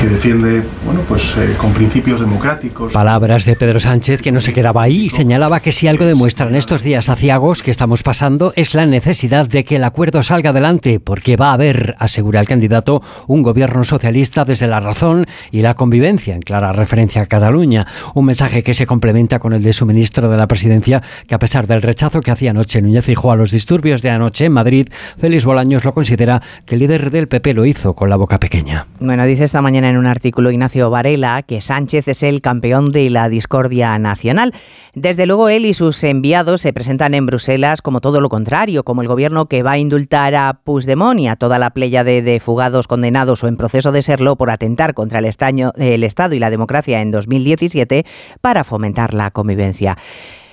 que 0.00 0.08
defiende, 0.08 0.62
bueno, 0.84 1.00
pues 1.08 1.34
eh, 1.36 1.54
con 1.58 1.72
principios 1.72 2.20
democráticos. 2.20 2.92
Palabras 2.92 3.44
de 3.44 3.56
Pedro 3.56 3.80
Sánchez 3.80 4.22
que 4.22 4.32
no 4.32 4.40
se 4.40 4.52
quedaba 4.52 4.82
ahí 4.82 5.08
señalaba 5.10 5.60
que 5.60 5.72
si 5.72 5.88
algo 5.88 6.04
demuestran 6.04 6.54
estos 6.54 6.82
días 6.82 7.08
aciagos 7.08 7.62
que 7.62 7.70
estamos 7.70 8.02
pasando 8.02 8.52
es 8.56 8.74
la 8.74 8.86
necesidad 8.86 9.48
de 9.48 9.64
que 9.64 9.76
el 9.76 9.84
acuerdo 9.84 10.22
salga 10.22 10.50
adelante, 10.50 11.00
porque 11.00 11.36
va 11.36 11.50
a 11.50 11.54
haber, 11.54 11.96
asegura 11.98 12.40
el 12.40 12.46
candidato, 12.46 13.02
un 13.26 13.42
gobierno 13.42 13.84
socialista 13.84 14.44
desde 14.44 14.66
la 14.66 14.80
razón 14.80 15.26
y 15.50 15.62
la 15.62 15.74
convivencia, 15.74 16.34
en 16.34 16.42
clara 16.42 16.72
referencia 16.72 17.22
a 17.22 17.26
Cataluña. 17.26 17.86
Un 18.14 18.26
mensaje 18.26 18.62
que 18.62 18.74
se 18.74 18.86
complementa 18.86 19.38
con 19.38 19.52
el 19.52 19.62
de 19.62 19.72
su 19.72 19.86
ministro 19.86 20.28
de 20.28 20.36
la 20.36 20.46
Presidencia, 20.46 21.02
que 21.26 21.34
a 21.34 21.38
pesar 21.38 21.66
del 21.66 21.82
rechazo 21.82 22.20
que 22.20 22.30
hacía 22.30 22.50
anoche 22.50 22.82
Núñez 22.82 23.04
Fijó 23.04 23.32
a 23.32 23.36
los 23.36 23.50
disturbios 23.50 24.02
de 24.02 24.10
anoche 24.10 24.46
en 24.46 24.52
Madrid, 24.52 24.88
Félix 25.18 25.44
Bolaños 25.44 25.84
lo 25.84 25.92
considera 25.92 26.42
que 26.64 26.74
el 26.74 26.80
líder 26.80 27.10
del 27.10 27.28
PP 27.28 27.54
lo 27.54 27.64
hizo 27.64 27.94
con 27.96 28.08
la 28.08 28.16
boca 28.16 28.38
pequeña. 28.38 28.86
Bueno, 29.00 29.26
dice 29.26 29.42
esta 29.42 29.62
mañana 29.62 29.88
en 29.88 29.96
un 29.96 30.06
artículo 30.06 30.52
Ignacio 30.52 30.88
Varela 30.90 31.42
que 31.42 31.60
Sánchez 31.60 32.06
es 32.06 32.22
el 32.22 32.40
campeón 32.40 32.90
de 32.90 33.10
la 33.10 33.28
discordia 33.28 33.98
nacional. 33.98 34.52
Desde 34.94 35.26
luego 35.26 35.48
él 35.48 35.66
y 35.66 35.74
sus 35.74 36.04
enviados 36.04 36.60
se 36.60 36.72
presentan 36.72 37.14
en 37.14 37.26
Bruselas 37.26 37.82
como 37.82 38.00
todo 38.00 38.20
lo 38.20 38.28
contrario, 38.28 38.84
como 38.84 39.02
el 39.02 39.08
gobierno 39.08 39.46
que 39.46 39.62
va 39.62 39.72
a 39.72 39.78
indultar 39.78 40.34
a 40.34 40.60
Puigdemont 40.62 41.18
y 41.18 41.26
a 41.26 41.36
toda 41.36 41.58
la 41.58 41.70
playa 41.70 42.04
de, 42.04 42.40
fugados 42.40 42.86
condenados 42.86 43.42
o 43.42 43.48
en 43.48 43.56
proceso 43.56 43.90
de 43.90 44.02
serlo 44.02 44.36
por 44.36 44.50
atentar 44.50 44.94
contra 44.94 45.18
el, 45.18 45.26
el 45.76 46.04
Estado 46.04 46.34
y 46.34 46.38
la 46.38 46.50
democracia 46.50 47.00
en 47.00 47.10
2017 47.10 48.04
para 48.40 48.62
fomentar 48.62 49.14
la 49.14 49.30
convivencia. 49.30 49.96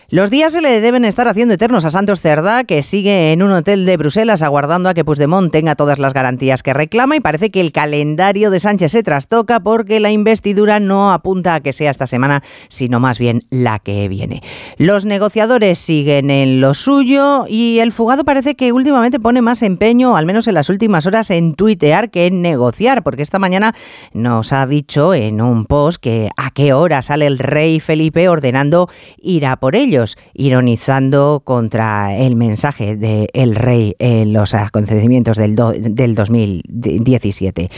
Los 0.10 0.30
días 0.30 0.52
se 0.52 0.62
le 0.62 0.82
deben 0.82 1.06
estar 1.06 1.30
haciendo 1.30 1.54
eternos 1.54 1.86
a 1.86 1.90
Santos 1.90 2.20
Cerda, 2.20 2.66
que 2.66 2.84
sigue 2.84 3.32
en 3.32 3.42
un 3.42 3.52
hotel 3.52 3.86
de 3.86 3.96
Bruselas 3.96 4.42
aguardando 4.42 4.90
a 4.90 4.94
que 4.94 5.06
Puigdemont 5.06 5.52
tenga 5.52 5.76
todas 5.76 5.98
las 5.98 6.14
garantías 6.14 6.62
que 6.62 6.74
reclama 6.74 7.16
y 7.16 7.22
parece 7.22 7.52
que 7.52 7.62
el 7.62 7.72
calendario 7.72 8.52
de 8.52 8.60
Sánchez 8.60 8.92
se 8.92 9.04
trastoca 9.04 9.62
porque 9.62 10.02
la 10.02 10.12
investidura 10.12 10.82
no 10.82 11.14
apunta 11.14 11.56
a 11.56 11.60
que 11.62 11.72
sea 11.72 11.90
esta 11.90 12.06
semana, 12.06 12.44
sino 12.68 13.00
más 13.00 13.18
bien 13.18 13.44
la 13.50 13.80
que 13.80 14.10
viene. 14.10 14.44
Los 14.78 15.06
negociadores 15.06 15.80
siguen 15.80 16.30
en 16.30 16.60
lo 16.60 16.74
suyo 16.74 17.46
y 17.48 17.80
el 17.80 17.94
fugado 17.94 18.26
parece 18.26 18.56
que 18.56 18.74
últimamente 18.74 19.22
pone 19.22 19.42
más 19.42 19.62
empeño, 19.62 20.18
al 20.18 20.26
menos 20.26 20.48
en 20.48 20.56
las 20.56 20.70
últimas 20.70 21.06
horas, 21.06 21.30
en 21.32 21.56
tuitear 21.56 22.12
que 22.12 22.28
en 22.28 22.42
negociar, 22.42 23.04
porque 23.04 23.24
esta 23.24 23.40
mañana 23.40 23.74
nos 24.12 24.52
ha 24.52 24.68
dicho 24.68 25.14
en 25.14 25.40
un 25.40 25.66
post 25.66 26.02
que 26.02 26.30
a 26.36 26.52
qué 26.52 26.74
hora 26.74 27.02
sale 27.02 27.26
el 27.26 27.40
rey 27.40 27.80
Felipe 27.80 28.28
ordenando 28.28 28.90
ir 29.18 29.46
a 29.46 29.56
por 29.56 29.76
ironizando 30.34 31.42
contra 31.44 32.16
el 32.18 32.36
mensaje 32.36 32.96
del 32.96 33.56
rey 33.56 33.96
en 34.00 34.34
los 34.34 34.54
acontecimientos 34.54 35.38
del, 35.38 35.56
del 35.56 36.16
2017. 36.16 37.70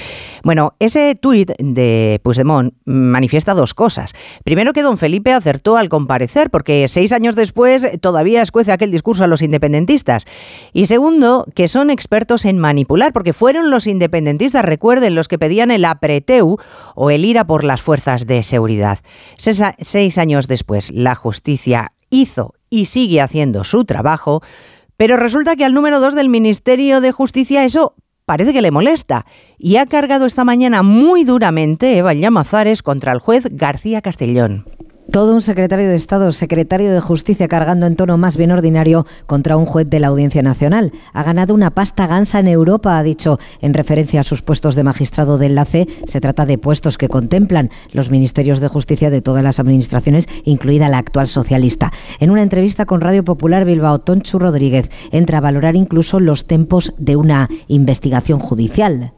Bueno, 0.43 0.73
ese 0.79 1.15
tuit 1.15 1.51
de 1.57 2.19
Puigdemont 2.23 2.73
manifiesta 2.85 3.53
dos 3.53 3.73
cosas. 3.73 4.13
Primero 4.43 4.73
que 4.73 4.81
don 4.81 4.97
Felipe 4.97 5.33
acertó 5.33 5.77
al 5.77 5.89
comparecer, 5.89 6.49
porque 6.49 6.87
seis 6.87 7.11
años 7.11 7.35
después 7.35 7.89
todavía 8.01 8.41
escuece 8.41 8.71
aquel 8.71 8.91
discurso 8.91 9.23
a 9.23 9.27
los 9.27 9.41
independentistas. 9.41 10.25
Y 10.73 10.85
segundo, 10.85 11.45
que 11.53 11.67
son 11.67 11.89
expertos 11.89 12.45
en 12.45 12.59
manipular, 12.59 13.13
porque 13.13 13.33
fueron 13.33 13.69
los 13.69 13.87
independentistas, 13.87 14.65
recuerden, 14.65 15.15
los 15.15 15.27
que 15.27 15.39
pedían 15.39 15.71
el 15.71 15.85
apreteu 15.85 16.57
o 16.95 17.09
el 17.09 17.25
ira 17.25 17.45
por 17.45 17.63
las 17.63 17.81
fuerzas 17.81 18.25
de 18.25 18.43
seguridad. 18.43 18.99
seis 19.37 20.17
años 20.17 20.47
después, 20.47 20.91
la 20.91 21.15
justicia 21.15 21.91
hizo 22.21 22.53
y 22.69 22.85
sigue 22.85 23.21
haciendo 23.21 23.63
su 23.63 23.85
trabajo, 23.85 24.41
pero 24.97 25.17
resulta 25.17 25.55
que 25.55 25.65
al 25.65 25.73
número 25.73 25.99
dos 25.99 26.15
del 26.15 26.29
Ministerio 26.29 27.01
de 27.01 27.11
Justicia 27.11 27.63
eso 27.63 27.95
parece 28.25 28.53
que 28.53 28.61
le 28.61 28.71
molesta 28.71 29.25
y 29.57 29.77
ha 29.77 29.85
cargado 29.85 30.25
esta 30.25 30.43
mañana 30.43 30.83
muy 30.83 31.23
duramente 31.23 31.97
Eva 31.97 32.13
Llamazares 32.13 32.81
contra 32.81 33.11
el 33.11 33.19
juez 33.19 33.45
García 33.51 34.01
Castellón. 34.01 34.74
Todo 35.11 35.33
un 35.33 35.41
secretario 35.41 35.87
de 35.87 35.95
Estado, 35.95 36.31
secretario 36.31 36.91
de 36.91 36.99
Justicia, 36.99 37.47
cargando 37.47 37.85
en 37.85 37.95
tono 37.95 38.17
más 38.17 38.37
bien 38.37 38.51
ordinario 38.51 39.05
contra 39.27 39.55
un 39.55 39.65
juez 39.65 39.87
de 39.87 39.99
la 39.99 40.07
Audiencia 40.07 40.41
Nacional. 40.41 40.91
Ha 41.13 41.23
ganado 41.23 41.53
una 41.53 41.69
pasta 41.69 42.07
gansa 42.07 42.39
en 42.39 42.47
Europa, 42.47 42.97
ha 42.97 43.03
dicho, 43.03 43.39
en 43.61 43.75
referencia 43.75 44.21
a 44.21 44.23
sus 44.23 44.41
puestos 44.41 44.75
de 44.75 44.83
magistrado 44.83 45.37
de 45.37 45.45
enlace. 45.45 45.87
Se 46.07 46.19
trata 46.19 46.45
de 46.47 46.57
puestos 46.57 46.97
que 46.97 47.07
contemplan 47.07 47.69
los 47.91 48.09
ministerios 48.09 48.59
de 48.59 48.67
justicia 48.67 49.11
de 49.11 49.21
todas 49.21 49.43
las 49.43 49.59
administraciones, 49.59 50.27
incluida 50.43 50.89
la 50.89 50.97
actual 50.97 51.27
socialista. 51.27 51.93
En 52.19 52.31
una 52.31 52.41
entrevista 52.41 52.85
con 52.85 52.99
Radio 52.99 53.23
Popular 53.23 53.63
Bilbao, 53.63 53.99
Tonchu 53.99 54.39
Rodríguez 54.39 54.89
entra 55.11 55.37
a 55.37 55.41
valorar 55.41 55.75
incluso 55.75 56.19
los 56.19 56.45
tempos 56.45 56.93
de 56.97 57.15
una 57.15 57.47
investigación 57.67 58.39
judicial 58.39 59.13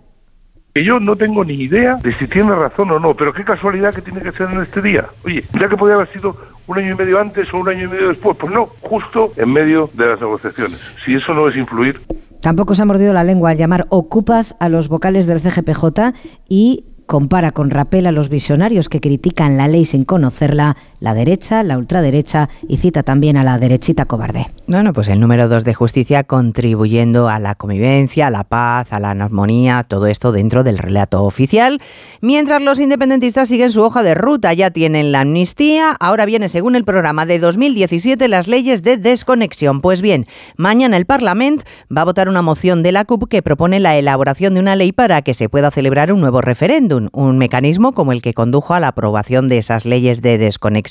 que 0.78 0.84
yo 0.84 1.00
no 1.00 1.16
tengo 1.16 1.44
ni 1.44 1.56
idea 1.56 1.96
de 1.96 2.14
si 2.20 2.28
tiene 2.28 2.54
razón 2.54 2.92
o 2.92 3.00
no, 3.00 3.16
pero 3.16 3.34
qué 3.34 3.44
casualidad 3.44 3.92
que 3.96 4.04
tiene 4.04 4.22
que 4.22 4.32
ser 4.32 4.48
en 4.52 4.62
este 4.62 4.80
día. 4.80 5.06
Oye, 5.26 5.44
ya 5.60 5.68
que 5.68 5.76
podía 5.76 5.96
haber 5.96 6.08
sido 6.14 6.38
un 6.68 6.78
año 6.78 6.94
y 6.94 6.96
medio 6.96 7.20
antes 7.20 7.52
o 7.52 7.58
un 7.58 7.68
año 7.68 7.86
y 7.86 7.88
medio 7.88 8.10
después, 8.10 8.38
pues 8.40 8.54
no, 8.54 8.68
justo 8.82 9.32
en 9.38 9.52
medio 9.52 9.90
de 9.96 10.06
las 10.06 10.22
negociaciones. 10.22 10.80
Si 11.04 11.16
eso 11.16 11.34
no 11.34 11.50
es 11.50 11.56
influir. 11.56 12.00
Tampoco 12.44 12.76
se 12.76 12.84
ha 12.84 12.86
mordido 12.86 13.12
la 13.12 13.24
lengua 13.24 13.50
al 13.50 13.58
llamar 13.58 13.88
ocupas 13.90 14.56
a 14.60 14.70
los 14.70 14.88
vocales 14.88 15.26
del 15.26 15.42
CGPJ 15.42 16.14
y 16.48 16.86
compara 17.08 17.50
con 17.52 17.72
Rapel 17.72 18.06
a 18.06 18.12
los 18.12 18.30
visionarios 18.30 18.88
que 18.88 19.02
critican 19.02 19.58
la 19.58 19.68
ley 19.68 19.86
sin 19.86 20.04
conocerla, 20.04 20.78
la 21.00 21.14
derecha, 21.14 21.64
la 21.64 21.78
ultraderecha 21.78 22.50
y 22.68 22.78
cita 22.78 23.04
también 23.04 23.38
a 23.38 23.44
la 23.44 23.60
derechita 23.60 24.06
cobarde. 24.06 24.48
Bueno, 24.68 24.94
pues 24.94 25.08
el 25.08 25.20
número 25.20 25.48
dos 25.48 25.64
de 25.64 25.74
justicia 25.74 26.24
contribuyendo 26.24 27.30
a 27.30 27.40
la 27.40 27.56
convivencia, 27.56 28.28
a 28.28 28.30
la 28.30 28.44
paz, 28.44 28.92
a 28.92 29.00
la 29.00 29.12
armonía, 29.12 29.86
todo 29.88 30.08
esto 30.08 30.32
dentro 30.32 30.64
del 30.64 30.78
relato 30.78 31.24
oficial, 31.24 31.80
mientras 32.22 32.62
los 32.62 32.80
independentistas 32.80 33.48
siguen 33.48 33.72
su 33.72 33.82
hoja 33.82 34.04
de 34.04 34.16
ruta, 34.16 34.54
ya 34.54 34.72
tienen 34.72 35.12
la 35.12 35.22
amnistía, 35.22 35.96
ahora 36.00 36.26
viene 36.26 36.50
según 36.50 36.76
el 36.76 36.84
programa 36.84 37.26
de 37.26 37.40
2017 37.40 38.28
las 38.28 38.48
leyes 38.48 38.84
de 38.84 38.98
desconexión. 38.98 39.82
Pues 39.82 40.02
bien, 40.02 40.26
mañana 40.58 40.98
el 40.98 41.06
Parlamento 41.06 41.64
va 41.96 42.02
a 42.02 42.06
votar 42.06 42.28
una 42.28 42.42
moción 42.42 42.84
de 42.84 42.92
la 42.92 43.06
CUP 43.06 43.30
que 43.30 43.42
propone 43.42 43.80
la 43.80 43.98
elaboración 43.98 44.54
de 44.56 44.60
una 44.60 44.76
ley 44.76 44.92
para 44.92 45.22
que 45.22 45.34
se 45.34 45.48
pueda 45.48 45.72
celebrar 45.72 46.12
un 46.12 46.22
nuevo 46.22 46.42
referéndum 46.42 47.10
un 47.14 47.38
mecanismo 47.38 47.94
como 47.94 48.12
el 48.12 48.22
que 48.22 48.34
condujo 48.34 48.74
a 48.74 48.80
la 48.80 48.90
aprobación 48.90 49.48
de 49.48 49.58
esas 49.58 49.86
leyes 49.86 50.22
de 50.22 50.38
desconexión 50.38 50.87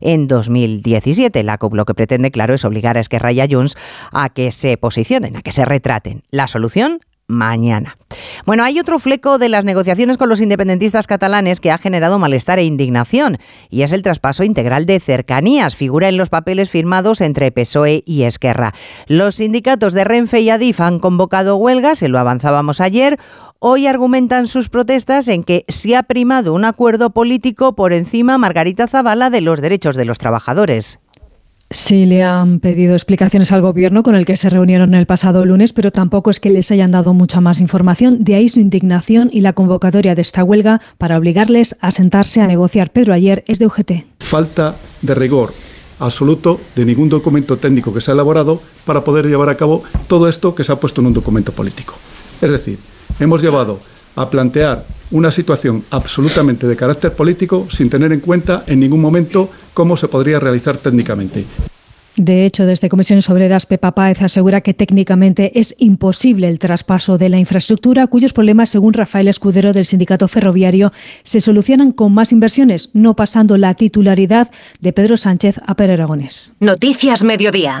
en 0.00 0.28
2017. 0.28 1.42
La 1.42 1.58
CUP 1.58 1.74
lo 1.74 1.84
que 1.84 1.94
pretende, 1.94 2.30
claro, 2.30 2.54
es 2.54 2.64
obligar 2.64 2.96
a 2.96 3.00
Esquerra 3.00 3.32
y 3.32 3.40
a 3.40 3.48
Junts 3.48 3.76
a 4.12 4.28
que 4.28 4.52
se 4.52 4.76
posicionen, 4.76 5.36
a 5.36 5.42
que 5.42 5.52
se 5.52 5.64
retraten. 5.64 6.22
La 6.30 6.46
solución 6.46 7.00
mañana. 7.28 7.98
Bueno, 8.44 8.62
hay 8.62 8.78
otro 8.78 8.98
fleco 8.98 9.38
de 9.38 9.48
las 9.48 9.64
negociaciones 9.64 10.16
con 10.16 10.28
los 10.28 10.40
independentistas 10.40 11.06
catalanes 11.06 11.60
que 11.60 11.70
ha 11.70 11.78
generado 11.78 12.18
malestar 12.18 12.58
e 12.58 12.64
indignación, 12.64 13.38
y 13.68 13.82
es 13.82 13.92
el 13.92 14.02
traspaso 14.02 14.44
integral 14.44 14.86
de 14.86 15.00
cercanías. 15.00 15.74
Figura 15.74 16.08
en 16.08 16.16
los 16.16 16.30
papeles 16.30 16.70
firmados 16.70 17.20
entre 17.20 17.50
PSOE 17.50 18.02
y 18.06 18.22
Esquerra. 18.22 18.74
Los 19.08 19.36
sindicatos 19.36 19.92
de 19.92 20.04
Renfe 20.04 20.40
y 20.40 20.50
Adif 20.50 20.80
han 20.80 20.98
convocado 20.98 21.56
huelgas, 21.56 21.98
se 21.98 22.08
lo 22.08 22.18
avanzábamos 22.18 22.80
ayer. 22.80 23.18
Hoy 23.58 23.86
argumentan 23.86 24.46
sus 24.46 24.68
protestas 24.68 25.28
en 25.28 25.42
que 25.42 25.64
se 25.68 25.96
ha 25.96 26.02
primado 26.02 26.54
un 26.54 26.64
acuerdo 26.64 27.10
político 27.10 27.74
por 27.74 27.92
encima, 27.92 28.38
Margarita 28.38 28.86
Zavala, 28.86 29.30
de 29.30 29.40
los 29.40 29.60
derechos 29.60 29.96
de 29.96 30.04
los 30.04 30.18
trabajadores. 30.18 31.00
Sí, 31.70 32.06
le 32.06 32.22
han 32.22 32.60
pedido 32.60 32.94
explicaciones 32.94 33.50
al 33.50 33.60
gobierno 33.60 34.04
con 34.04 34.14
el 34.14 34.24
que 34.24 34.36
se 34.36 34.48
reunieron 34.48 34.94
el 34.94 35.06
pasado 35.06 35.44
lunes, 35.44 35.72
pero 35.72 35.90
tampoco 35.90 36.30
es 36.30 36.38
que 36.38 36.50
les 36.50 36.70
hayan 36.70 36.92
dado 36.92 37.12
mucha 37.12 37.40
más 37.40 37.60
información. 37.60 38.22
De 38.22 38.36
ahí 38.36 38.48
su 38.48 38.60
indignación 38.60 39.30
y 39.32 39.40
la 39.40 39.52
convocatoria 39.52 40.14
de 40.14 40.22
esta 40.22 40.44
huelga 40.44 40.80
para 40.96 41.18
obligarles 41.18 41.76
a 41.80 41.90
sentarse 41.90 42.40
a 42.40 42.46
negociar. 42.46 42.92
Pedro 42.92 43.12
ayer 43.14 43.42
es 43.48 43.58
de 43.58 43.66
UGT. 43.66 43.92
Falta 44.20 44.76
de 45.02 45.14
rigor 45.14 45.52
absoluto 45.98 46.60
de 46.74 46.84
ningún 46.84 47.08
documento 47.08 47.56
técnico 47.56 47.92
que 47.92 48.00
se 48.00 48.10
ha 48.10 48.14
elaborado 48.14 48.60
para 48.84 49.02
poder 49.02 49.26
llevar 49.26 49.48
a 49.48 49.56
cabo 49.56 49.82
todo 50.08 50.28
esto 50.28 50.54
que 50.54 50.64
se 50.64 50.72
ha 50.72 50.76
puesto 50.76 51.00
en 51.00 51.08
un 51.08 51.14
documento 51.14 51.52
político. 51.52 51.94
Es 52.40 52.50
decir, 52.50 52.78
hemos 53.18 53.42
llevado 53.42 53.80
a 54.14 54.28
plantear 54.28 54.84
una 55.10 55.30
situación 55.30 55.84
absolutamente 55.90 56.66
de 56.66 56.76
carácter 56.76 57.12
político 57.12 57.66
sin 57.70 57.90
tener 57.90 58.12
en 58.12 58.20
cuenta 58.20 58.64
en 58.66 58.80
ningún 58.80 59.00
momento 59.00 59.50
cómo 59.74 59.96
se 59.96 60.08
podría 60.08 60.40
realizar 60.40 60.78
técnicamente. 60.78 61.44
De 62.16 62.46
hecho, 62.46 62.64
desde 62.64 62.88
Comisiones 62.88 63.28
Obreras, 63.28 63.66
Pepa 63.66 63.92
Páez 63.92 64.22
asegura 64.22 64.62
que 64.62 64.72
técnicamente 64.72 65.58
es 65.60 65.74
imposible 65.78 66.48
el 66.48 66.58
traspaso 66.58 67.18
de 67.18 67.28
la 67.28 67.38
infraestructura, 67.38 68.06
cuyos 68.06 68.32
problemas, 68.32 68.70
según 68.70 68.94
Rafael 68.94 69.28
Escudero 69.28 69.74
del 69.74 69.84
Sindicato 69.84 70.26
Ferroviario, 70.26 70.92
se 71.24 71.40
solucionan 71.40 71.92
con 71.92 72.14
más 72.14 72.32
inversiones, 72.32 72.88
no 72.94 73.14
pasando 73.16 73.58
la 73.58 73.74
titularidad 73.74 74.50
de 74.80 74.92
Pedro 74.94 75.18
Sánchez 75.18 75.58
a 75.66 75.72
Aragonés. 75.72 76.52
Noticias 76.58 77.22
Mediodía. 77.22 77.80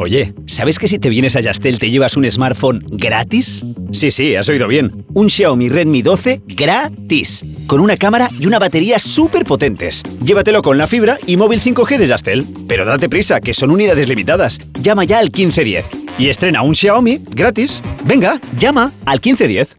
Oye, 0.00 0.32
¿sabes 0.46 0.78
que 0.78 0.86
si 0.86 1.00
te 1.00 1.08
vienes 1.08 1.34
a 1.34 1.40
Yastel 1.40 1.80
te 1.80 1.90
llevas 1.90 2.16
un 2.16 2.30
smartphone 2.30 2.84
gratis? 2.88 3.64
Sí, 3.90 4.12
sí, 4.12 4.36
has 4.36 4.48
oído 4.48 4.68
bien. 4.68 5.04
Un 5.14 5.28
Xiaomi 5.28 5.68
Redmi 5.68 6.02
12 6.02 6.42
gratis. 6.46 7.44
Con 7.66 7.80
una 7.80 7.96
cámara 7.96 8.30
y 8.38 8.46
una 8.46 8.60
batería 8.60 9.00
súper 9.00 9.44
potentes. 9.44 10.04
Llévatelo 10.24 10.62
con 10.62 10.78
la 10.78 10.86
fibra 10.86 11.18
y 11.26 11.36
móvil 11.36 11.60
5G 11.60 11.98
de 11.98 12.06
Yastel. 12.06 12.46
Pero 12.68 12.84
date 12.84 13.08
prisa, 13.08 13.40
que 13.40 13.54
son 13.54 13.72
unidades 13.72 14.08
limitadas. 14.08 14.60
Llama 14.80 15.02
ya 15.02 15.18
al 15.18 15.32
1510 15.32 15.90
y 16.18 16.28
estrena 16.28 16.62
un 16.62 16.76
Xiaomi 16.76 17.20
gratis. 17.30 17.82
Venga, 18.04 18.40
llama 18.56 18.92
al 19.04 19.18
1510. 19.18 19.76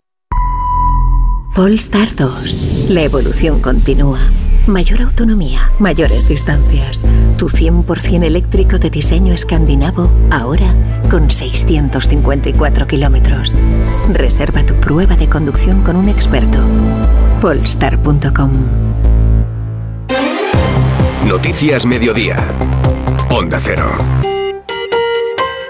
Polestar 1.55 2.13
2. 2.15 2.87
La 2.89 3.03
evolución 3.03 3.61
continúa. 3.61 4.19
Mayor 4.67 5.01
autonomía, 5.01 5.71
mayores 5.79 6.27
distancias. 6.27 7.05
Tu 7.37 7.49
100% 7.49 8.23
eléctrico 8.23 8.77
de 8.77 8.89
diseño 8.89 9.33
escandinavo, 9.33 10.09
ahora 10.29 10.73
con 11.09 11.31
654 11.31 12.87
kilómetros. 12.87 13.55
Reserva 14.13 14.65
tu 14.65 14.75
prueba 14.75 15.15
de 15.15 15.27
conducción 15.27 15.81
con 15.83 15.95
un 15.95 16.09
experto. 16.09 16.59
Polestar.com 17.41 18.51
Noticias 21.25 21.85
Mediodía. 21.85 22.37
Onda 23.29 23.59
Cero. 23.59 24.38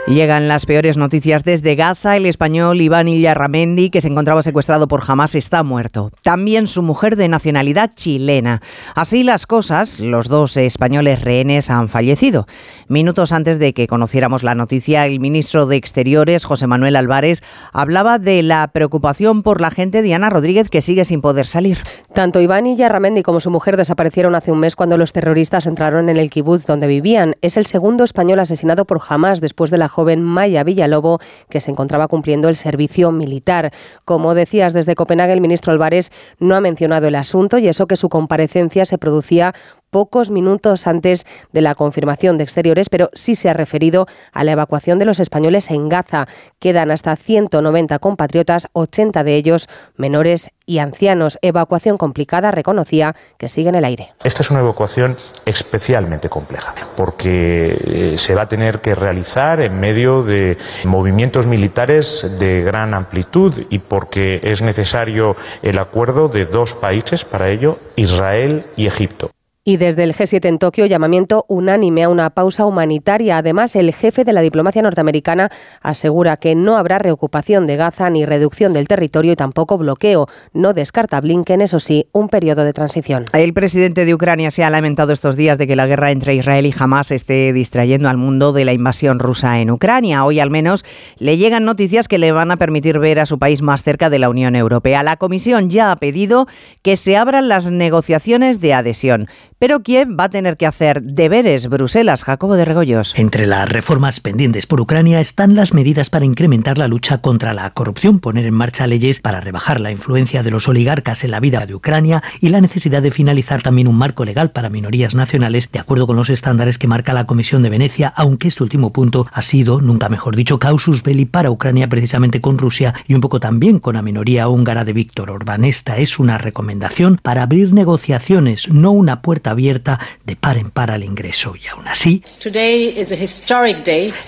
Llegan 0.09 0.47
las 0.47 0.65
peores 0.65 0.97
noticias 0.97 1.43
desde 1.43 1.75
Gaza. 1.75 2.17
El 2.17 2.25
español 2.25 2.81
Iván 2.81 3.07
Illarramendi, 3.07 3.91
que 3.91 4.01
se 4.01 4.07
encontraba 4.07 4.41
secuestrado 4.41 4.87
por 4.87 5.03
Hamas, 5.07 5.35
está 5.35 5.61
muerto. 5.61 6.11
También 6.23 6.65
su 6.65 6.81
mujer 6.81 7.15
de 7.15 7.27
nacionalidad 7.27 7.91
chilena. 7.93 8.59
Así 8.95 9.23
las 9.23 9.45
cosas, 9.45 9.99
los 9.99 10.27
dos 10.27 10.57
españoles 10.57 11.21
rehenes 11.21 11.69
han 11.69 11.89
fallecido. 11.89 12.47
Minutos 12.87 13.31
antes 13.31 13.59
de 13.59 13.73
que 13.73 13.85
conociéramos 13.85 14.41
la 14.41 14.55
noticia, 14.55 15.05
el 15.05 15.19
ministro 15.19 15.67
de 15.67 15.75
Exteriores, 15.75 16.43
José 16.43 16.65
Manuel 16.65 16.95
Álvarez, 16.95 17.43
hablaba 17.71 18.17
de 18.17 18.41
la 18.41 18.67
preocupación 18.69 19.43
por 19.43 19.61
la 19.61 19.69
gente 19.69 20.01
Diana 20.01 20.31
Rodríguez, 20.31 20.71
que 20.71 20.81
sigue 20.81 21.05
sin 21.05 21.21
poder 21.21 21.45
salir. 21.45 21.77
Tanto 22.13 22.41
Iván 22.41 22.65
Illarramendi 22.65 23.21
como 23.21 23.39
su 23.39 23.51
mujer 23.51 23.77
desaparecieron 23.77 24.33
hace 24.33 24.51
un 24.51 24.59
mes 24.59 24.75
cuando 24.75 24.97
los 24.97 25.13
terroristas 25.13 25.67
entraron 25.67 26.09
en 26.09 26.17
el 26.17 26.29
kibutz 26.29 26.65
donde 26.65 26.87
vivían. 26.87 27.35
Es 27.41 27.55
el 27.55 27.67
segundo 27.67 28.03
español 28.03 28.39
asesinado 28.39 28.85
por 28.85 28.99
Hamas 29.07 29.41
después 29.41 29.69
de 29.69 29.77
la 29.77 29.87
joven 29.89 30.23
Maya 30.23 30.63
Villalobo, 30.63 31.19
que 31.49 31.61
se 31.61 31.69
encontraba 31.69 32.07
cumpliendo 32.07 32.49
el 32.49 32.55
servicio 32.55 33.11
militar. 33.11 33.71
Como 34.05 34.33
decías 34.33 34.73
desde 34.73 34.95
Copenhague, 34.95 35.33
el 35.33 35.41
ministro 35.41 35.71
Álvarez 35.71 36.11
no 36.39 36.55
ha 36.55 36.61
mencionado 36.61 37.07
el 37.07 37.15
asunto 37.15 37.59
y 37.59 37.67
eso 37.67 37.85
que 37.85 37.95
su 37.95 38.09
comparecencia 38.09 38.85
se 38.85 38.97
producía 38.97 39.53
pocos 39.89 40.29
minutos 40.29 40.87
antes 40.87 41.25
de 41.51 41.61
la 41.61 41.75
confirmación 41.75 42.37
de 42.37 42.43
exteriores, 42.43 42.89
pero 42.89 43.09
sí 43.13 43.35
se 43.35 43.49
ha 43.49 43.53
referido 43.53 44.07
a 44.31 44.43
la 44.43 44.53
evacuación 44.53 44.99
de 44.99 45.05
los 45.05 45.19
españoles 45.19 45.69
en 45.71 45.89
Gaza. 45.89 46.27
Quedan 46.59 46.91
hasta 46.91 47.15
190 47.15 47.99
compatriotas, 47.99 48.67
80 48.73 49.23
de 49.23 49.35
ellos 49.35 49.67
menores 49.97 50.49
y 50.65 50.79
ancianos. 50.79 51.39
Evacuación 51.41 51.97
complicada, 51.97 52.51
reconocía 52.51 53.15
que 53.37 53.49
sigue 53.49 53.69
en 53.69 53.75
el 53.75 53.85
aire. 53.85 54.13
Esta 54.23 54.43
es 54.43 54.51
una 54.51 54.59
evacuación 54.59 55.17
especialmente 55.45 56.29
compleja, 56.29 56.73
porque 56.95 57.77
eh, 57.85 58.17
se 58.17 58.35
va 58.35 58.43
a 58.43 58.49
tener 58.49 58.79
que 58.79 58.95
realizar 58.95 59.61
en 59.61 59.79
medio 59.79 60.23
de 60.23 60.57
movimientos 60.85 61.47
militares 61.47 62.27
de 62.39 62.61
gran 62.61 62.93
amplitud 62.93 63.53
y 63.69 63.79
porque 63.79 64.39
es 64.43 64.61
necesario 64.61 65.35
el 65.63 65.79
acuerdo 65.79 66.29
de 66.29 66.45
dos 66.45 66.75
países 66.75 67.25
para 67.25 67.49
ello, 67.49 67.79
Israel 67.95 68.65
y 68.75 68.87
Egipto. 68.87 69.31
Y 69.69 69.77
desde 69.77 70.03
el 70.03 70.15
G7 70.15 70.47
en 70.47 70.57
Tokio, 70.57 70.87
llamamiento 70.87 71.45
unánime 71.47 72.01
a 72.01 72.09
una 72.09 72.31
pausa 72.31 72.65
humanitaria. 72.65 73.37
Además, 73.37 73.75
el 73.75 73.93
jefe 73.93 74.23
de 74.23 74.33
la 74.33 74.41
diplomacia 74.41 74.81
norteamericana 74.81 75.51
asegura 75.83 76.37
que 76.37 76.55
no 76.55 76.75
habrá 76.75 76.97
reocupación 76.97 77.67
de 77.67 77.75
Gaza 77.75 78.09
ni 78.09 78.25
reducción 78.25 78.73
del 78.73 78.87
territorio 78.87 79.33
y 79.33 79.35
tampoco 79.35 79.77
bloqueo. 79.77 80.25
No 80.53 80.73
descarta 80.73 81.21
Blinken, 81.21 81.61
eso 81.61 81.79
sí, 81.79 82.07
un 82.13 82.29
periodo 82.29 82.63
de 82.63 82.73
transición. 82.73 83.25
El 83.31 83.53
presidente 83.53 84.05
de 84.05 84.15
Ucrania 84.15 84.49
se 84.49 84.63
ha 84.63 84.71
lamentado 84.71 85.13
estos 85.13 85.37
días 85.37 85.59
de 85.59 85.67
que 85.67 85.75
la 85.75 85.85
guerra 85.85 86.09
entre 86.09 86.33
Israel 86.33 86.65
y 86.65 86.73
Hamas 86.75 87.11
esté 87.11 87.53
distrayendo 87.53 88.09
al 88.09 88.17
mundo 88.17 88.53
de 88.53 88.65
la 88.65 88.73
invasión 88.73 89.19
rusa 89.19 89.59
en 89.59 89.69
Ucrania. 89.69 90.25
Hoy 90.25 90.39
al 90.39 90.49
menos 90.49 90.83
le 91.19 91.37
llegan 91.37 91.63
noticias 91.63 92.07
que 92.07 92.17
le 92.17 92.31
van 92.31 92.49
a 92.49 92.57
permitir 92.57 92.97
ver 92.97 93.19
a 93.19 93.27
su 93.27 93.37
país 93.37 93.61
más 93.61 93.83
cerca 93.83 94.09
de 94.09 94.17
la 94.17 94.31
Unión 94.31 94.55
Europea. 94.55 95.03
La 95.03 95.17
Comisión 95.17 95.69
ya 95.69 95.91
ha 95.91 95.95
pedido 95.97 96.47
que 96.81 96.95
se 96.95 97.17
abran 97.17 97.49
las 97.49 97.69
negociaciones 97.69 98.59
de 98.59 98.73
adhesión. 98.73 99.27
Pero 99.59 99.81
Kiev 99.81 100.17
va 100.17 100.23
a 100.23 100.29
tener 100.29 100.55
que 100.55 100.65
hacer 100.65 101.03
deberes. 101.03 101.67
Bruselas, 101.67 102.23
Jacobo 102.23 102.55
de 102.55 102.63
Regoyos. 102.63 103.13
Entre 103.17 103.45
las 103.45 103.67
reformas 103.67 104.21
pendientes 104.21 104.65
por 104.65 104.79
Ucrania 104.79 105.19
están 105.19 105.53
las 105.53 105.73
medidas 105.73 106.09
para 106.09 106.23
incrementar 106.23 106.77
la 106.77 106.87
lucha 106.87 107.17
contra 107.17 107.53
la 107.53 107.69
corrupción, 107.71 108.21
poner 108.21 108.45
en 108.45 108.53
marcha 108.53 108.87
leyes 108.87 109.19
para 109.19 109.41
rebajar 109.41 109.81
la 109.81 109.91
influencia 109.91 110.43
de 110.43 110.51
los 110.51 110.69
oligarcas 110.69 111.25
en 111.25 111.31
la 111.31 111.41
vida 111.41 111.65
de 111.65 111.75
Ucrania 111.75 112.23
y 112.39 112.47
la 112.47 112.61
necesidad 112.61 113.01
de 113.01 113.11
finalizar 113.11 113.61
también 113.61 113.89
un 113.89 113.97
marco 113.97 114.23
legal 114.23 114.51
para 114.51 114.69
minorías 114.69 115.13
nacionales 115.13 115.69
de 115.69 115.79
acuerdo 115.79 116.07
con 116.07 116.15
los 116.15 116.29
estándares 116.29 116.77
que 116.77 116.87
marca 116.87 117.11
la 117.11 117.25
Comisión 117.25 117.61
de 117.61 117.69
Venecia, 117.69 118.13
aunque 118.15 118.47
este 118.47 118.63
último 118.63 118.93
punto 118.93 119.27
ha 119.33 119.41
sido, 119.41 119.81
nunca 119.81 120.07
mejor 120.07 120.37
dicho, 120.37 120.57
causus 120.57 121.03
belli 121.03 121.25
para 121.25 121.51
Ucrania 121.51 121.89
precisamente 121.89 122.39
con 122.39 122.57
Rusia 122.59 122.93
y 123.07 123.13
un 123.13 123.19
poco 123.19 123.41
también 123.41 123.79
con 123.79 123.95
la 123.95 124.03
minoría 124.03 124.47
húngara 124.47 124.85
de 124.85 124.93
Víctor 124.93 125.29
Orbán. 125.29 125.65
Esta 125.65 125.97
es 125.97 126.17
una 126.17 126.37
recomendación 126.37 127.19
para 127.21 127.43
abrir 127.43 127.73
negociaciones, 127.73 128.69
no 128.69 128.91
una 128.91 129.21
puerta 129.21 129.48
abierta 129.49 129.99
de 130.25 130.35
par 130.35 130.57
en 130.57 130.71
par 130.71 130.91
al 130.91 131.03
ingreso. 131.03 131.53
Y 131.55 131.67
aún 131.67 131.87
así, 131.87 132.23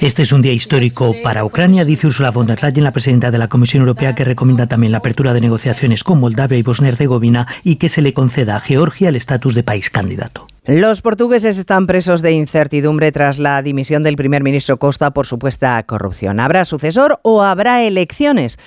este 0.02 0.22
es 0.24 0.32
un 0.32 0.42
día 0.42 0.54
histórico 0.54 1.16
para 1.24 1.46
Ucrania, 1.46 1.86
dice 1.86 2.08
Ursula 2.08 2.32
von 2.32 2.48
der 2.48 2.64
Leyen, 2.64 2.84
la 2.84 2.92
presidenta 2.92 3.32
de 3.32 3.38
la 3.38 3.48
Comisión 3.48 3.82
Europea, 3.82 4.16
que 4.16 4.24
recomienda 4.24 4.68
también 4.68 4.92
la 4.92 5.00
apertura 5.00 5.34
de 5.34 5.42
negociaciones 5.42 6.04
con 6.04 6.20
Moldavia 6.20 6.58
y 6.58 6.64
Bosnia-Herzegovina 6.64 7.48
y 7.64 7.76
que 7.76 7.90
se 7.90 8.02
le 8.02 8.14
conceda 8.14 8.56
a 8.56 8.60
Georgia 8.60 9.10
el 9.10 9.16
estatus 9.16 9.56
de 9.56 9.64
país 9.64 9.90
candidato. 9.90 10.48
Los 10.66 11.02
portugueses 11.02 11.58
están 11.58 11.88
presos 11.88 12.22
de 12.22 12.34
incertidumbre 12.34 13.12
tras 13.12 13.40
la 13.40 13.64
dimisión 13.64 14.04
del 14.04 14.16
primer 14.16 14.44
ministro 14.44 14.78
Costa 14.78 15.12
por 15.12 15.26
supuesta 15.26 15.82
corrupción. 15.84 16.40
¿Habrá 16.40 16.66
sucesor 16.66 17.20
o 17.24 17.42
habrá 17.42 17.84
elecciones? 17.84 18.60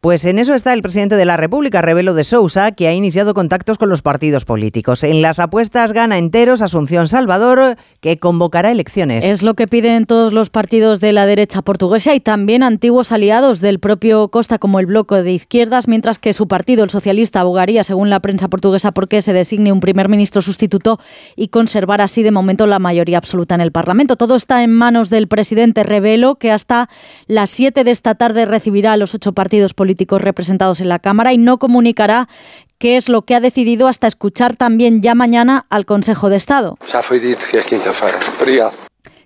Pues 0.00 0.24
en 0.26 0.38
eso 0.38 0.54
está 0.54 0.74
el 0.74 0.82
presidente 0.82 1.16
de 1.16 1.24
la 1.24 1.36
República, 1.36 1.82
Rebelo 1.82 2.14
de 2.14 2.22
Sousa, 2.22 2.70
que 2.70 2.86
ha 2.86 2.92
iniciado 2.92 3.34
contactos 3.34 3.78
con 3.78 3.88
los 3.88 4.00
partidos 4.00 4.44
políticos. 4.44 5.02
En 5.02 5.22
las 5.22 5.40
apuestas 5.40 5.90
gana 5.90 6.18
enteros 6.18 6.62
Asunción 6.62 7.08
Salvador, 7.08 7.76
que 8.00 8.16
convocará 8.16 8.70
elecciones. 8.70 9.24
Es 9.24 9.42
lo 9.42 9.54
que 9.54 9.66
piden 9.66 10.06
todos 10.06 10.32
los 10.32 10.50
partidos 10.50 11.00
de 11.00 11.12
la 11.12 11.26
derecha 11.26 11.62
portuguesa 11.62 12.14
y 12.14 12.20
también 12.20 12.62
antiguos 12.62 13.10
aliados 13.10 13.58
del 13.60 13.80
propio 13.80 14.28
Costa, 14.28 14.60
como 14.60 14.78
el 14.78 14.86
Bloque 14.86 15.16
de 15.16 15.32
Izquierdas, 15.32 15.88
mientras 15.88 16.20
que 16.20 16.32
su 16.32 16.46
partido, 16.46 16.84
el 16.84 16.90
socialista, 16.90 17.40
abogaría, 17.40 17.82
según 17.82 18.08
la 18.08 18.20
prensa 18.20 18.46
portuguesa, 18.46 18.92
porque 18.92 19.20
se 19.20 19.32
designe 19.32 19.72
un 19.72 19.80
primer 19.80 20.08
ministro 20.08 20.42
sustituto 20.42 21.00
y 21.34 21.48
conservar 21.48 22.02
así 22.02 22.22
de 22.22 22.30
momento 22.30 22.68
la 22.68 22.78
mayoría 22.78 23.18
absoluta 23.18 23.56
en 23.56 23.62
el 23.62 23.72
Parlamento. 23.72 24.14
Todo 24.14 24.36
está 24.36 24.62
en 24.62 24.72
manos 24.72 25.10
del 25.10 25.26
presidente 25.26 25.82
Rebelo, 25.82 26.36
que 26.36 26.52
hasta 26.52 26.88
las 27.26 27.50
7 27.50 27.82
de 27.82 27.90
esta 27.90 28.14
tarde 28.14 28.46
recibirá 28.46 28.92
a 28.92 28.96
los 28.96 29.12
ocho 29.16 29.32
partidos 29.32 29.74
políticos 29.74 29.87
políticos 29.88 30.20
representados 30.20 30.82
en 30.82 30.90
la 30.90 30.98
Cámara 30.98 31.32
y 31.32 31.38
no 31.38 31.56
comunicará 31.56 32.28
qué 32.76 32.98
es 32.98 33.08
lo 33.08 33.22
que 33.22 33.34
ha 33.34 33.40
decidido 33.40 33.88
hasta 33.88 34.06
escuchar 34.06 34.54
también 34.54 35.00
ya 35.00 35.14
mañana 35.14 35.64
al 35.70 35.86
Consejo 35.86 36.28
de 36.28 36.36
Estado. 36.36 36.76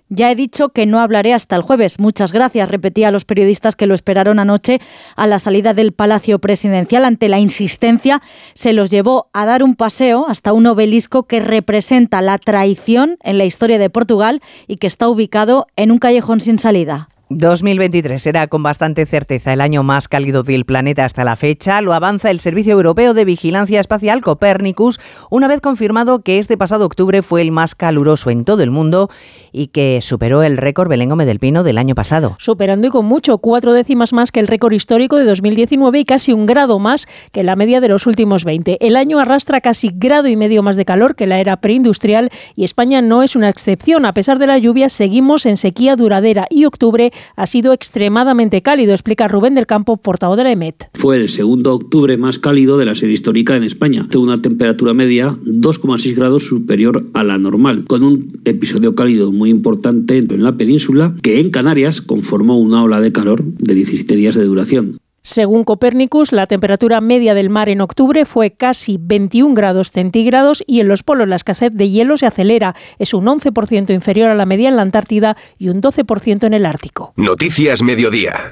Ya 0.07 0.31
he 0.31 0.35
dicho 0.35 0.69
que 0.69 0.85
no 0.85 1.01
hablaré 1.01 1.33
hasta 1.33 1.57
el 1.57 1.63
jueves. 1.63 1.99
Muchas 1.99 2.31
gracias, 2.31 2.69
repetía 2.69 3.09
a 3.09 3.11
los 3.11 3.25
periodistas 3.25 3.75
que 3.75 3.87
lo 3.87 3.93
esperaron 3.93 4.39
anoche 4.39 4.79
a 5.17 5.27
la 5.27 5.37
salida 5.37 5.73
del 5.73 5.91
Palacio 5.91 6.39
Presidencial. 6.39 7.03
Ante 7.03 7.27
la 7.27 7.39
insistencia, 7.39 8.21
se 8.53 8.71
los 8.71 8.89
llevó 8.89 9.27
a 9.33 9.45
dar 9.45 9.63
un 9.63 9.75
paseo 9.75 10.27
hasta 10.29 10.53
un 10.53 10.65
obelisco 10.65 11.23
que 11.23 11.41
representa 11.41 12.21
la 12.21 12.37
traición 12.37 13.17
en 13.21 13.37
la 13.37 13.43
historia 13.43 13.79
de 13.79 13.89
Portugal 13.89 14.41
y 14.65 14.77
que 14.77 14.87
está 14.87 15.09
ubicado 15.09 15.67
en 15.75 15.91
un 15.91 15.97
callejón 15.97 16.39
sin 16.39 16.57
salida. 16.57 17.09
2023 17.37 18.21
será 18.21 18.47
con 18.47 18.63
bastante 18.63 19.05
certeza 19.05 19.53
el 19.53 19.61
año 19.61 19.83
más 19.83 20.07
cálido 20.07 20.43
del 20.43 20.65
planeta 20.65 21.05
hasta 21.05 21.23
la 21.23 21.35
fecha. 21.35 21.81
Lo 21.81 21.93
avanza 21.93 22.29
el 22.29 22.39
Servicio 22.39 22.73
Europeo 22.73 23.13
de 23.13 23.25
Vigilancia 23.25 23.79
Espacial 23.79 24.21
Copernicus, 24.21 24.99
una 25.29 25.47
vez 25.47 25.59
confirmado 25.59 26.19
que 26.19 26.39
este 26.39 26.57
pasado 26.57 26.85
octubre 26.85 27.21
fue 27.21 27.41
el 27.41 27.51
más 27.51 27.75
caluroso 27.75 28.29
en 28.29 28.45
todo 28.45 28.61
el 28.61 28.71
mundo 28.71 29.09
y 29.51 29.67
que 29.67 30.01
superó 30.01 30.43
el 30.43 30.57
récord 30.57 30.89
Belengome 30.89 31.25
del 31.25 31.39
Pino 31.39 31.63
del 31.63 31.77
año 31.77 31.95
pasado. 31.95 32.35
Superando 32.39 32.87
y 32.87 32.89
con 32.89 33.05
mucho, 33.05 33.37
cuatro 33.39 33.73
décimas 33.73 34.13
más 34.13 34.31
que 34.31 34.39
el 34.39 34.47
récord 34.47 34.73
histórico 34.73 35.17
de 35.17 35.25
2019 35.25 35.99
y 35.99 36.05
casi 36.05 36.33
un 36.33 36.45
grado 36.45 36.79
más 36.79 37.07
que 37.31 37.43
la 37.43 37.55
media 37.55 37.81
de 37.81 37.89
los 37.89 38.05
últimos 38.05 38.43
20. 38.43 38.77
El 38.85 38.95
año 38.95 39.19
arrastra 39.19 39.61
casi 39.61 39.91
grado 39.93 40.27
y 40.27 40.35
medio 40.35 40.63
más 40.63 40.75
de 40.75 40.85
calor 40.85 41.15
que 41.15 41.27
la 41.27 41.39
era 41.39 41.57
preindustrial 41.57 42.29
y 42.55 42.63
España 42.63 43.01
no 43.01 43.23
es 43.23 43.35
una 43.35 43.49
excepción. 43.49 44.05
A 44.05 44.13
pesar 44.13 44.39
de 44.39 44.47
la 44.47 44.57
lluvia, 44.57 44.89
seguimos 44.89 45.45
en 45.45 45.57
sequía 45.57 45.95
duradera 45.95 46.47
y 46.49 46.65
octubre 46.65 47.11
ha 47.35 47.47
sido 47.47 47.73
extremadamente 47.73 48.61
cálido, 48.61 48.93
explica 48.93 49.27
Rubén 49.27 49.55
del 49.55 49.65
Campo, 49.65 49.97
portavoz 49.97 50.37
de 50.37 50.43
la 50.43 50.51
EMET. 50.51 50.89
Fue 50.93 51.17
el 51.17 51.29
segundo 51.29 51.73
octubre 51.73 52.17
más 52.17 52.39
cálido 52.39 52.77
de 52.77 52.85
la 52.85 52.95
serie 52.95 53.13
histórica 53.13 53.55
en 53.55 53.63
España, 53.63 54.03
de 54.09 54.17
una 54.17 54.41
temperatura 54.41 54.93
media 54.93 55.35
2,6 55.45 56.15
grados 56.15 56.45
superior 56.45 57.05
a 57.13 57.23
la 57.23 57.37
normal, 57.37 57.85
con 57.85 58.03
un 58.03 58.39
episodio 58.45 58.95
cálido 58.95 59.31
muy 59.31 59.49
importante 59.49 60.17
en 60.17 60.43
la 60.43 60.57
península 60.57 61.15
que 61.21 61.39
en 61.39 61.49
Canarias 61.49 62.01
conformó 62.01 62.57
una 62.57 62.83
ola 62.83 63.01
de 63.01 63.11
calor 63.11 63.43
de 63.43 63.73
17 63.73 64.15
días 64.15 64.35
de 64.35 64.43
duración. 64.43 64.97
Según 65.25 65.63
Copernicus, 65.63 66.33
la 66.33 66.47
temperatura 66.47 66.99
media 66.99 67.33
del 67.33 67.49
mar 67.49 67.69
en 67.69 67.79
octubre 67.79 68.25
fue 68.25 68.51
casi 68.51 68.97
21 68.99 69.55
grados 69.55 69.91
centígrados 69.91 70.63
y 70.67 70.81
en 70.81 70.89
los 70.89 71.03
polos 71.03 71.29
la 71.29 71.37
escasez 71.37 71.71
de 71.73 71.89
hielo 71.89 72.17
se 72.17 72.25
acelera. 72.25 72.75
Es 72.99 73.13
un 73.13 73.25
11% 73.25 73.93
inferior 73.93 74.29
a 74.29 74.35
la 74.35 74.45
media 74.45 74.67
en 74.67 74.75
la 74.75 74.81
Antártida 74.81 75.37
y 75.57 75.69
un 75.69 75.81
12% 75.81 76.45
en 76.45 76.53
el 76.53 76.65
Ártico. 76.65 77.13
Noticias 77.15 77.81
Mediodía. 77.81 78.51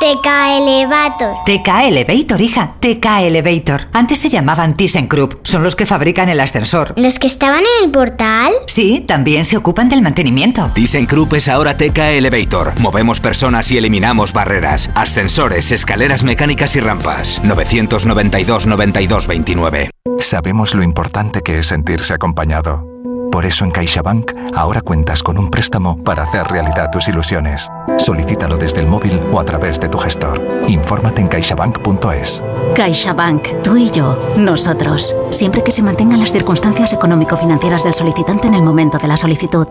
TK 0.00 0.26
Elevator. 0.56 1.34
TK 1.44 1.68
Elevator, 1.88 2.40
hija. 2.40 2.74
TK 2.80 3.06
Elevator. 3.26 3.88
Antes 3.92 4.18
se 4.18 4.30
llamaban 4.30 4.74
ThyssenKrupp. 4.74 5.46
Son 5.46 5.62
los 5.62 5.76
que 5.76 5.84
fabrican 5.84 6.30
el 6.30 6.40
ascensor. 6.40 6.94
¿Los 6.96 7.18
que 7.18 7.26
estaban 7.26 7.60
en 7.60 7.84
el 7.84 7.90
portal? 7.90 8.50
Sí, 8.66 9.04
también 9.06 9.44
se 9.44 9.58
ocupan 9.58 9.90
del 9.90 10.00
mantenimiento. 10.00 10.70
ThyssenKrupp 10.72 11.34
es 11.34 11.50
ahora 11.50 11.76
TK 11.76 11.98
Elevator. 12.16 12.80
Movemos 12.80 13.20
personas 13.20 13.70
y 13.72 13.76
eliminamos 13.76 14.32
barreras. 14.32 14.88
Ascensores, 14.94 15.70
escaleras 15.70 16.24
mecánicas 16.24 16.74
y 16.76 16.80
rampas. 16.80 17.42
992 17.44 18.66
92 18.66 19.26
29. 19.26 19.90
Sabemos 20.18 20.74
lo 20.74 20.82
importante 20.82 21.42
que 21.42 21.58
es 21.58 21.66
sentirse 21.66 22.14
acompañado. 22.14 22.89
Por 23.30 23.46
eso 23.46 23.64
en 23.64 23.70
CaixaBank 23.70 24.32
ahora 24.54 24.80
cuentas 24.80 25.22
con 25.22 25.38
un 25.38 25.50
préstamo 25.50 26.02
para 26.02 26.24
hacer 26.24 26.48
realidad 26.48 26.90
tus 26.90 27.06
ilusiones. 27.08 27.68
Solicítalo 27.98 28.56
desde 28.56 28.80
el 28.80 28.86
móvil 28.86 29.20
o 29.32 29.38
a 29.38 29.44
través 29.44 29.78
de 29.78 29.88
tu 29.88 29.98
gestor. 29.98 30.40
Infórmate 30.66 31.20
en 31.20 31.28
caixabank.es. 31.28 32.42
CaixaBank, 32.74 33.62
tú 33.62 33.76
y 33.76 33.90
yo, 33.90 34.18
nosotros. 34.36 35.14
Siempre 35.30 35.62
que 35.62 35.70
se 35.70 35.82
mantengan 35.82 36.18
las 36.18 36.32
circunstancias 36.32 36.92
económico-financieras 36.92 37.84
del 37.84 37.94
solicitante 37.94 38.48
en 38.48 38.54
el 38.54 38.62
momento 38.62 38.98
de 38.98 39.08
la 39.08 39.16
solicitud. 39.16 39.68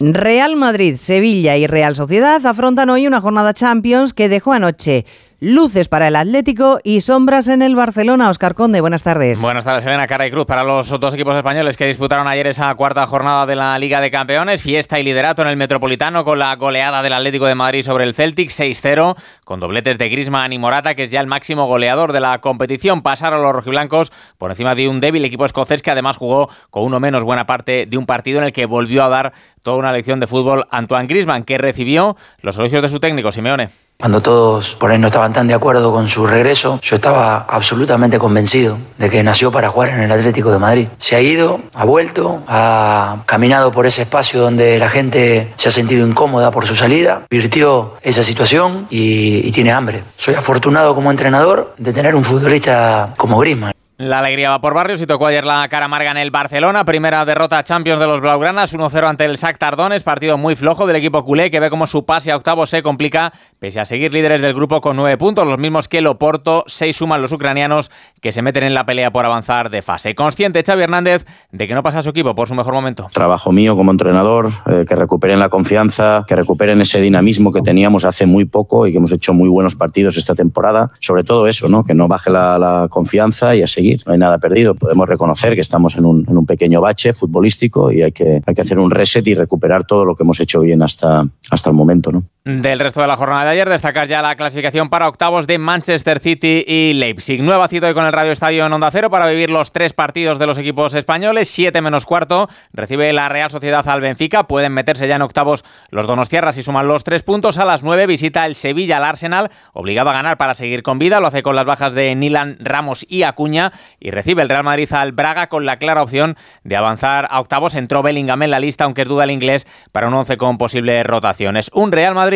Real 0.00 0.56
Madrid, 0.56 0.96
Sevilla 0.96 1.56
y 1.56 1.66
Real 1.66 1.94
Sociedad 1.94 2.44
afrontan 2.44 2.90
hoy 2.90 3.06
una 3.06 3.20
jornada 3.20 3.54
Champions 3.54 4.12
que 4.12 4.28
dejó 4.28 4.52
anoche 4.52 5.06
luces 5.40 5.88
para 5.88 6.08
el 6.08 6.16
Atlético 6.16 6.80
y 6.84 7.00
sombras 7.00 7.48
en 7.48 7.62
el 7.62 7.76
Barcelona. 7.76 8.30
Oscar 8.30 8.54
Conde, 8.54 8.80
buenas 8.80 9.02
tardes. 9.02 9.42
Buenas 9.42 9.64
tardes, 9.64 9.84
Elena 9.84 10.06
Cara 10.06 10.26
y 10.26 10.30
Cruz. 10.30 10.46
Para 10.46 10.64
los 10.64 10.88
dos 10.88 11.14
equipos 11.14 11.36
españoles 11.36 11.76
que 11.76 11.86
disputaron 11.86 12.26
ayer 12.26 12.46
esa 12.46 12.74
cuarta 12.74 13.06
jornada 13.06 13.46
de 13.46 13.56
la 13.56 13.78
Liga 13.78 14.00
de 14.00 14.10
Campeones, 14.10 14.62
fiesta 14.62 14.98
y 14.98 15.02
liderato 15.02 15.42
en 15.42 15.48
el 15.48 15.56
Metropolitano 15.56 16.24
con 16.24 16.38
la 16.38 16.54
goleada 16.56 17.02
del 17.02 17.12
Atlético 17.12 17.46
de 17.46 17.54
Madrid 17.54 17.82
sobre 17.82 18.04
el 18.04 18.14
Celtic 18.14 18.50
6-0, 18.50 19.16
con 19.44 19.60
dobletes 19.60 19.98
de 19.98 20.08
Griezmann 20.08 20.52
y 20.52 20.58
Morata, 20.58 20.94
que 20.94 21.04
es 21.04 21.10
ya 21.10 21.20
el 21.20 21.26
máximo 21.26 21.66
goleador 21.66 22.12
de 22.12 22.20
la 22.20 22.40
competición. 22.40 23.00
Pasaron 23.00 23.42
los 23.42 23.52
rojiblancos 23.52 24.12
por 24.38 24.50
encima 24.50 24.74
de 24.74 24.88
un 24.88 25.00
débil 25.00 25.24
equipo 25.24 25.44
escocés 25.44 25.82
que 25.82 25.90
además 25.90 26.16
jugó 26.16 26.48
con 26.70 26.84
uno 26.84 27.00
menos 27.00 27.24
buena 27.24 27.46
parte 27.46 27.86
de 27.86 27.98
un 27.98 28.06
partido 28.06 28.38
en 28.38 28.44
el 28.44 28.52
que 28.52 28.66
volvió 28.66 29.04
a 29.04 29.08
dar 29.08 29.32
toda 29.62 29.76
una 29.78 29.92
lección 29.92 30.20
de 30.20 30.26
fútbol 30.26 30.66
Antoine 30.70 31.06
Griezmann, 31.06 31.44
que 31.44 31.58
recibió 31.58 32.16
los 32.40 32.56
elogios 32.58 32.82
de 32.82 32.88
su 32.88 33.00
técnico, 33.00 33.32
Simeone. 33.32 33.83
Cuando 33.98 34.20
todos 34.20 34.74
por 34.74 34.90
ahí 34.90 34.98
no 34.98 35.06
estaban 35.06 35.32
tan 35.32 35.46
de 35.46 35.54
acuerdo 35.54 35.92
con 35.92 36.08
su 36.08 36.26
regreso, 36.26 36.80
yo 36.82 36.96
estaba 36.96 37.46
absolutamente 37.48 38.18
convencido 38.18 38.76
de 38.98 39.08
que 39.08 39.22
nació 39.22 39.50
para 39.50 39.70
jugar 39.70 39.90
en 39.90 40.00
el 40.00 40.12
Atlético 40.12 40.50
de 40.50 40.58
Madrid. 40.58 40.88
Se 40.98 41.16
ha 41.16 41.20
ido, 41.20 41.60
ha 41.74 41.84
vuelto, 41.84 42.42
ha 42.46 43.22
caminado 43.26 43.70
por 43.72 43.86
ese 43.86 44.02
espacio 44.02 44.40
donde 44.40 44.78
la 44.78 44.90
gente 44.90 45.52
se 45.56 45.68
ha 45.68 45.72
sentido 45.72 46.06
incómoda 46.06 46.50
por 46.50 46.66
su 46.66 46.76
salida, 46.76 47.22
virtió 47.30 47.94
esa 48.02 48.22
situación 48.22 48.86
y, 48.90 49.46
y 49.46 49.52
tiene 49.52 49.72
hambre. 49.72 50.02
Soy 50.16 50.34
afortunado 50.34 50.94
como 50.94 51.10
entrenador 51.10 51.74
de 51.78 51.92
tener 51.92 52.14
un 52.14 52.24
futbolista 52.24 53.14
como 53.16 53.38
Griezmann. 53.38 53.72
La 53.96 54.18
alegría 54.18 54.50
va 54.50 54.60
por 54.60 54.74
barrios 54.74 55.00
y 55.00 55.06
tocó 55.06 55.28
ayer 55.28 55.44
la 55.44 55.68
cara 55.68 55.84
amarga 55.84 56.10
en 56.10 56.16
el 56.16 56.32
Barcelona. 56.32 56.84
Primera 56.84 57.24
derrota 57.24 57.62
Champions 57.62 58.00
de 58.00 58.08
los 58.08 58.20
Blaugranas, 58.20 58.74
1-0 58.74 59.08
ante 59.08 59.24
el 59.24 59.38
SAC 59.38 59.56
Tardones. 59.56 60.02
Partido 60.02 60.36
muy 60.36 60.56
flojo 60.56 60.88
del 60.88 60.96
equipo 60.96 61.24
culé 61.24 61.48
que 61.48 61.60
ve 61.60 61.70
como 61.70 61.86
su 61.86 62.04
pase 62.04 62.32
a 62.32 62.36
octavos 62.36 62.70
se 62.70 62.82
complica, 62.82 63.32
pese 63.60 63.78
a 63.78 63.84
seguir 63.84 64.12
líderes 64.12 64.40
del 64.40 64.52
grupo 64.52 64.80
con 64.80 64.96
nueve 64.96 65.16
puntos, 65.16 65.46
los 65.46 65.58
mismos 65.58 65.86
que 65.86 65.98
el 65.98 66.08
Oporto. 66.08 66.64
Seis 66.66 66.96
suman 66.96 67.22
los 67.22 67.30
ucranianos 67.30 67.92
que 68.20 68.32
se 68.32 68.42
meten 68.42 68.64
en 68.64 68.74
la 68.74 68.84
pelea 68.84 69.12
por 69.12 69.26
avanzar 69.26 69.70
de 69.70 69.80
fase. 69.80 70.16
Consciente 70.16 70.64
Xavi 70.64 70.82
Hernández 70.82 71.24
de 71.52 71.68
que 71.68 71.74
no 71.74 71.84
pasa 71.84 72.02
su 72.02 72.08
equipo 72.08 72.34
por 72.34 72.48
su 72.48 72.56
mejor 72.56 72.74
momento. 72.74 73.06
Trabajo 73.12 73.52
mío 73.52 73.76
como 73.76 73.92
entrenador, 73.92 74.50
eh, 74.66 74.86
que 74.88 74.96
recuperen 74.96 75.38
la 75.38 75.50
confianza, 75.50 76.24
que 76.26 76.34
recuperen 76.34 76.80
ese 76.80 77.00
dinamismo 77.00 77.52
que 77.52 77.62
teníamos 77.62 78.04
hace 78.04 78.26
muy 78.26 78.44
poco 78.44 78.88
y 78.88 78.90
que 78.90 78.98
hemos 78.98 79.12
hecho 79.12 79.32
muy 79.32 79.48
buenos 79.48 79.76
partidos 79.76 80.16
esta 80.16 80.34
temporada. 80.34 80.90
Sobre 80.98 81.22
todo 81.22 81.46
eso, 81.46 81.68
¿no? 81.68 81.84
que 81.84 81.94
no 81.94 82.08
baje 82.08 82.30
la, 82.30 82.58
la 82.58 82.88
confianza 82.90 83.54
y 83.54 83.62
a 83.62 83.68
no 84.06 84.12
hay 84.12 84.18
nada 84.18 84.38
perdido. 84.38 84.74
Podemos 84.74 85.08
reconocer 85.08 85.54
que 85.54 85.60
estamos 85.60 85.96
en 85.96 86.04
un, 86.04 86.24
en 86.28 86.36
un, 86.36 86.46
pequeño 86.46 86.80
bache 86.80 87.12
futbolístico 87.12 87.90
y 87.90 88.02
hay 88.02 88.12
que, 88.12 88.42
hay 88.44 88.54
que 88.54 88.62
hacer 88.62 88.78
un 88.78 88.90
reset 88.90 89.26
y 89.26 89.34
recuperar 89.34 89.84
todo 89.86 90.04
lo 90.04 90.14
que 90.14 90.22
hemos 90.22 90.40
hecho 90.40 90.60
bien 90.60 90.82
hasta, 90.82 91.26
hasta 91.50 91.70
el 91.70 91.76
momento. 91.76 92.12
¿no? 92.12 92.24
Del 92.46 92.78
resto 92.78 93.00
de 93.00 93.06
la 93.06 93.16
jornada 93.16 93.44
de 93.44 93.50
ayer, 93.52 93.70
destacar 93.70 94.06
ya 94.06 94.20
la 94.20 94.36
clasificación 94.36 94.90
para 94.90 95.08
octavos 95.08 95.46
de 95.46 95.56
Manchester 95.56 96.20
City 96.20 96.62
y 96.66 96.92
Leipzig. 96.92 97.42
Nueva 97.42 97.68
cita 97.68 97.86
hoy 97.86 97.94
con 97.94 98.04
el 98.04 98.12
Radio 98.12 98.32
Estadio 98.32 98.66
en 98.66 98.72
Onda 98.74 98.90
Cero 98.90 99.08
para 99.08 99.26
vivir 99.26 99.48
los 99.48 99.72
tres 99.72 99.94
partidos 99.94 100.38
de 100.38 100.46
los 100.46 100.58
equipos 100.58 100.92
españoles. 100.92 101.48
Siete 101.48 101.80
menos 101.80 102.04
cuarto. 102.04 102.50
Recibe 102.74 103.10
la 103.14 103.30
Real 103.30 103.50
Sociedad 103.50 103.88
al 103.88 104.02
Benfica. 104.02 104.46
Pueden 104.46 104.74
meterse 104.74 105.08
ya 105.08 105.16
en 105.16 105.22
octavos 105.22 105.64
los 105.88 106.06
donostiarras 106.06 106.58
y 106.58 106.62
suman 106.62 106.86
los 106.86 107.02
tres 107.02 107.22
puntos. 107.22 107.56
A 107.56 107.64
las 107.64 107.82
nueve 107.82 108.06
visita 108.06 108.44
el 108.44 108.56
Sevilla 108.56 108.98
al 108.98 109.04
Arsenal, 109.04 109.50
obligado 109.72 110.10
a 110.10 110.12
ganar 110.12 110.36
para 110.36 110.52
seguir 110.52 110.82
con 110.82 110.98
vida. 110.98 111.20
Lo 111.20 111.28
hace 111.28 111.42
con 111.42 111.56
las 111.56 111.64
bajas 111.64 111.94
de 111.94 112.14
Nilan, 112.14 112.58
Ramos 112.60 113.06
y 113.08 113.22
Acuña. 113.22 113.72
Y 113.98 114.10
recibe 114.10 114.42
el 114.42 114.50
Real 114.50 114.64
Madrid 114.64 114.92
al 114.92 115.12
Braga 115.12 115.46
con 115.46 115.64
la 115.64 115.78
clara 115.78 116.02
opción 116.02 116.36
de 116.62 116.76
avanzar 116.76 117.26
a 117.30 117.40
octavos. 117.40 117.74
Entró 117.74 118.02
Bellingham 118.02 118.42
en 118.42 118.50
la 118.50 118.60
lista, 118.60 118.84
aunque 118.84 119.00
es 119.00 119.08
duda 119.08 119.24
el 119.24 119.30
inglés, 119.30 119.66
para 119.92 120.08
un 120.08 120.12
once 120.12 120.36
con 120.36 120.58
posibles 120.58 121.06
rotaciones. 121.06 121.70
Un 121.72 121.90
Real 121.90 122.14
Madrid 122.14 122.33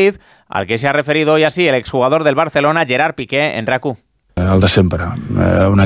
al 0.48 0.66
que 0.66 0.78
se 0.78 0.88
ha 0.88 0.92
referido 0.92 1.34
hoy 1.34 1.44
así 1.44 1.66
el 1.66 1.74
exjugador 1.74 2.24
del 2.24 2.34
Barcelona, 2.34 2.86
Gerard 2.86 3.14
Piqué, 3.14 3.58
en 3.58 3.66
RACU. 3.66 3.96
El 4.38 4.60
de 4.60 4.68
siempre. 4.68 5.04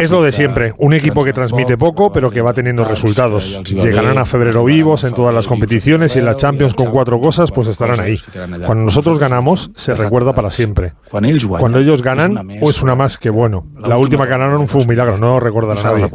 Es 0.01 0.11
lo 0.11 0.23
de 0.23 0.31
siempre. 0.31 0.75
Un 0.79 0.93
equipo 0.93 1.25
que 1.25 1.33
transmite 1.33 1.79
poco, 1.79 2.13
pero 2.13 2.31
que 2.31 2.43
va 2.43 2.53
teniendo 2.53 2.85
resultados. 2.85 3.63
Llegarán 3.65 4.19
a 4.19 4.27
febrero 4.27 4.65
vivos 4.65 5.05
en 5.05 5.15
todas 5.15 5.35
las 5.35 5.47
competiciones 5.47 6.17
y 6.17 6.19
en 6.19 6.27
la 6.27 6.37
Champions 6.37 6.75
con 6.75 6.91
cuatro 6.91 7.19
cosas, 7.19 7.51
pues 7.51 7.69
estarán 7.69 8.01
ahí. 8.01 8.17
Cuando 8.67 8.85
nosotros 8.85 9.19
ganamos, 9.19 9.71
se 9.75 9.95
recuerda 9.95 10.35
para 10.35 10.51
siempre. 10.51 10.93
Cuando 11.11 11.79
ellos 11.79 12.03
ganan, 12.03 12.47
pues 12.61 12.83
una 12.83 12.95
más 12.95 13.17
que 13.17 13.31
bueno. 13.31 13.67
La 13.79 13.97
última 13.97 14.25
que 14.25 14.31
ganaron 14.31 14.69
fue 14.69 14.83
un 14.83 14.89
milagro, 14.89 15.17
no 15.17 15.41
recordará 15.41 15.83
nadie. 15.83 16.11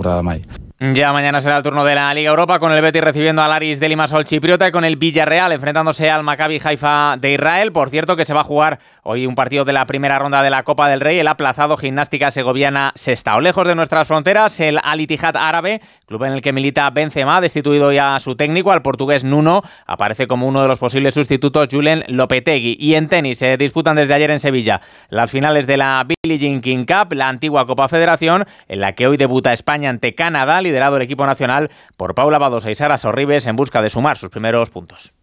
Ya 0.80 1.12
mañana 1.12 1.42
será 1.42 1.58
el 1.58 1.64
turno 1.64 1.84
de 1.84 1.96
la 1.96 2.14
Liga 2.14 2.30
Europa 2.30 2.60
con 2.60 2.72
el 2.72 2.84
Betis 2.84 3.02
recibiendo 3.02 3.42
al 3.42 3.52
Aris 3.52 3.80
de 3.80 3.90
Limassol 3.90 4.26
chipriota 4.26 4.68
y 4.68 4.72
con 4.72 4.86
el 4.86 4.96
Villarreal 4.96 5.52
enfrentándose 5.52 6.12
al 6.12 6.22
Maccabi 6.22 6.62
Haifa 6.64 7.16
de 7.18 7.34
Israel. 7.34 7.72
Por 7.72 7.90
cierto 7.90 8.16
que 8.16 8.26
se 8.26 8.36
va 8.36 8.42
a 8.42 8.44
jugar 8.44 8.78
hoy 9.02 9.26
un 9.26 9.34
partido 9.34 9.66
de 9.66 9.74
la 9.74 9.88
primera 9.88 10.20
ronda 10.20 10.44
de 10.44 10.52
la 10.52 10.62
Copa 10.62 10.88
del 10.88 11.00
Rey, 11.00 11.18
el 11.18 11.28
aplazado 11.30 11.78
Gimnástica 11.78 12.30
Segoviana 12.30 12.92
Sestao. 12.94 13.42
Lejos 13.42 13.66
de 13.66 13.74
nuestras 13.74 14.08
fronteras, 14.08 14.60
el 14.60 14.78
Al 14.84 15.02
Ittihad 15.02 15.36
árabe, 15.36 15.82
club 16.06 16.26
en 16.26 16.34
el 16.34 16.44
que 16.44 16.54
milita 16.54 16.88
Benzema, 16.92 17.42
destituido 17.42 17.92
ya 17.92 18.16
a 18.16 18.20
su 18.20 18.36
técnico, 18.36 18.72
al 18.72 18.84
portugués 18.84 19.24
Nuno, 19.24 19.64
aparece 19.88 20.28
como 20.28 20.46
uno 20.48 20.62
de 20.62 20.68
los 20.68 20.78
posibles 20.78 21.16
sustitutos 21.16 21.70
Julen 21.72 22.04
Lopetegui. 22.08 22.78
Y 22.80 22.94
en 22.94 23.10
tenis 23.10 23.40
se 23.40 23.58
disputan 23.58 23.96
desde 23.96 24.14
ayer 24.14 24.30
en 24.30 24.40
Sevilla 24.40 24.82
las 25.10 25.32
finales 25.32 25.66
de 25.66 25.78
la 25.78 26.06
Billie 26.06 26.38
Jean 26.38 26.62
King 26.62 26.86
Cup, 26.86 27.14
la 27.14 27.30
antigua 27.30 27.66
Copa 27.66 27.88
Federación, 27.88 28.46
en 28.68 28.80
la 28.80 28.92
que 28.92 29.08
hoy 29.08 29.18
debuta 29.18 29.54
España 29.54 29.90
ante 29.90 30.14
Canadá 30.14 30.62
liderado 30.68 30.98
el 30.98 31.02
equipo 31.02 31.26
nacional 31.26 31.70
por 31.96 32.16
Paula 32.16 32.38
Badosa 32.38 32.70
y 32.72 32.76
Sara 32.76 32.98
Sorribes 32.98 33.48
en 33.48 33.56
busca 33.56 33.82
de 33.82 33.90
sumar 33.90 34.18
sus 34.18 34.30
primeros 34.30 34.70
puntos. 34.70 35.14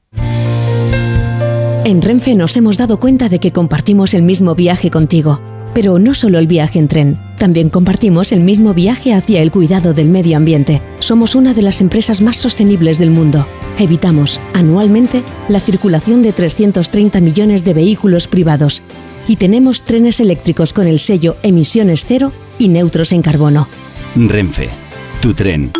En 1.85 2.01
Renfe 2.01 2.35
nos 2.35 2.57
hemos 2.57 2.79
dado 2.79 2.99
cuenta 2.99 3.29
de 3.29 3.39
que 3.39 3.53
compartimos 3.53 4.15
el 4.15 4.23
mismo 4.23 4.55
viaje 4.55 4.91
contigo. 4.91 5.41
Pero 5.75 5.99
no 5.99 6.15
solo 6.15 6.39
el 6.39 6.47
viaje 6.47 6.79
en 6.79 6.89
tren, 6.89 7.21
también 7.37 7.69
compartimos 7.69 8.33
el 8.33 8.41
mismo 8.41 8.73
viaje 8.75 9.13
hacia 9.13 9.43
el 9.43 9.51
cuidado 9.51 9.93
del 9.93 10.09
medio 10.09 10.37
ambiente. 10.37 10.81
Somos 11.01 11.35
una 11.35 11.53
de 11.53 11.63
las 11.63 11.81
empresas 11.81 12.23
más 12.23 12.37
sostenibles 12.37 12.99
del 12.99 13.11
mundo. 13.11 13.47
Evitamos, 13.79 14.41
anualmente, 14.55 15.23
la 15.49 15.61
circulación 15.61 16.23
de 16.23 16.33
330 16.33 17.21
millones 17.21 17.65
de 17.65 17.75
vehículos 17.75 18.29
privados. 18.29 18.83
Y 19.27 19.37
tenemos 19.37 19.83
trenes 19.83 20.21
eléctricos 20.21 20.73
con 20.73 20.87
el 20.87 21.01
sello 21.01 21.37
Emisiones 21.43 22.07
Cero 22.07 22.33
y 22.59 22.69
neutros 22.69 23.13
en 23.13 23.21
carbono. 23.21 23.69
Renfe 24.15 24.84
tu 25.25 25.33
tren. 25.33 25.73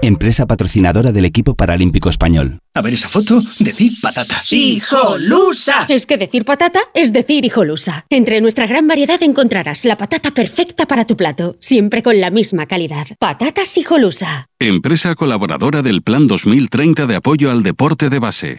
Empresa 0.00 0.46
patrocinadora 0.46 1.12
del 1.12 1.26
equipo 1.26 1.54
paralímpico 1.54 2.08
español. 2.08 2.60
A 2.72 2.80
ver 2.80 2.94
esa 2.94 3.10
foto, 3.10 3.42
decir 3.58 3.92
patata. 4.00 4.40
¡Hijolusa! 4.48 5.84
Es 5.90 6.06
que 6.06 6.16
decir 6.16 6.46
patata 6.46 6.80
es 6.94 7.12
decir 7.12 7.44
hijolusa. 7.44 8.06
Entre 8.08 8.40
nuestra 8.40 8.66
gran 8.66 8.86
variedad 8.88 9.22
encontrarás 9.22 9.84
la 9.84 9.98
patata 9.98 10.30
perfecta 10.30 10.86
para 10.86 11.04
tu 11.04 11.14
plato, 11.14 11.56
siempre 11.60 12.02
con 12.02 12.22
la 12.22 12.30
misma 12.30 12.64
calidad. 12.64 13.08
Patatas 13.18 13.76
hijolusa. 13.76 14.46
Empresa 14.58 15.14
colaboradora 15.14 15.82
del 15.82 16.00
Plan 16.00 16.26
2030 16.26 17.06
de 17.06 17.16
apoyo 17.16 17.50
al 17.50 17.62
deporte 17.62 18.08
de 18.08 18.18
base. 18.18 18.58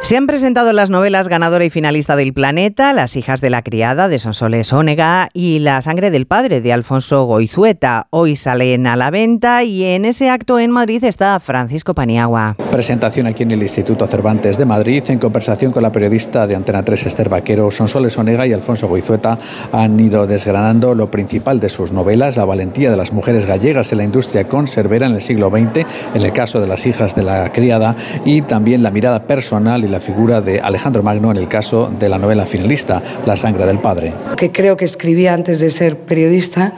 Se 0.00 0.16
han 0.16 0.28
presentado 0.28 0.72
las 0.72 0.90
novelas 0.90 1.26
ganadora 1.26 1.64
y 1.64 1.70
finalista 1.70 2.14
del 2.14 2.32
Planeta, 2.32 2.92
Las 2.92 3.16
hijas 3.16 3.40
de 3.40 3.50
la 3.50 3.62
criada 3.62 4.06
de 4.06 4.20
Sonsoles 4.20 4.72
Ónega 4.72 5.28
y 5.34 5.58
La 5.58 5.82
sangre 5.82 6.12
del 6.12 6.26
padre 6.26 6.60
de 6.60 6.72
Alfonso 6.72 7.24
Goizueta. 7.24 8.06
Hoy 8.10 8.36
salen 8.36 8.86
a 8.86 8.94
la 8.94 9.10
venta 9.10 9.64
y 9.64 9.84
en 9.84 10.04
ese 10.04 10.30
acto 10.30 10.60
en 10.60 10.70
Madrid 10.70 11.02
está 11.02 11.38
Francisco 11.40 11.94
Paniagua. 11.94 12.56
Presentación 12.70 13.26
aquí 13.26 13.42
en 13.42 13.50
el 13.50 13.60
Instituto 13.60 14.06
Cervantes 14.06 14.56
de 14.56 14.64
Madrid 14.64 15.02
en 15.08 15.18
conversación 15.18 15.72
con 15.72 15.82
la 15.82 15.90
periodista 15.90 16.46
de 16.46 16.54
Antena 16.54 16.84
3 16.84 17.06
Esther 17.06 17.28
Vaquero. 17.28 17.70
Sonsoles 17.72 18.16
Onega 18.16 18.46
y 18.46 18.52
Alfonso 18.52 18.86
Goizueta 18.86 19.36
han 19.72 19.98
ido 19.98 20.28
desgranando 20.28 20.94
lo 20.94 21.10
principal 21.10 21.58
de 21.58 21.68
sus 21.68 21.90
novelas, 21.90 22.36
la 22.36 22.44
valentía 22.44 22.92
de 22.92 22.96
las 22.96 23.12
mujeres 23.12 23.46
gallegas 23.46 23.90
en 23.90 23.98
la 23.98 24.04
industria 24.04 24.46
conservera 24.46 25.06
en 25.06 25.14
el 25.14 25.22
siglo 25.22 25.50
XX, 25.50 25.84
en 26.14 26.22
el 26.22 26.32
caso 26.32 26.60
de 26.60 26.68
las 26.68 26.86
hijas 26.86 27.16
de 27.16 27.24
la 27.24 27.52
criada 27.52 27.96
y 28.24 28.42
también 28.42 28.84
la 28.84 28.92
mirada 28.92 29.24
personal 29.24 29.87
y 29.88 29.90
la 29.90 30.00
figura 30.00 30.40
de 30.40 30.60
Alejandro 30.60 31.02
Magno 31.02 31.30
en 31.30 31.36
el 31.36 31.48
caso 31.48 31.90
de 31.98 32.08
la 32.08 32.18
novela 32.18 32.46
finalista, 32.46 33.02
La 33.26 33.36
sangre 33.36 33.66
del 33.66 33.78
padre. 33.78 34.14
Que 34.36 34.50
creo 34.50 34.76
que 34.76 34.84
escribía 34.84 35.34
antes 35.34 35.60
de 35.60 35.70
ser 35.70 35.96
periodista, 35.96 36.72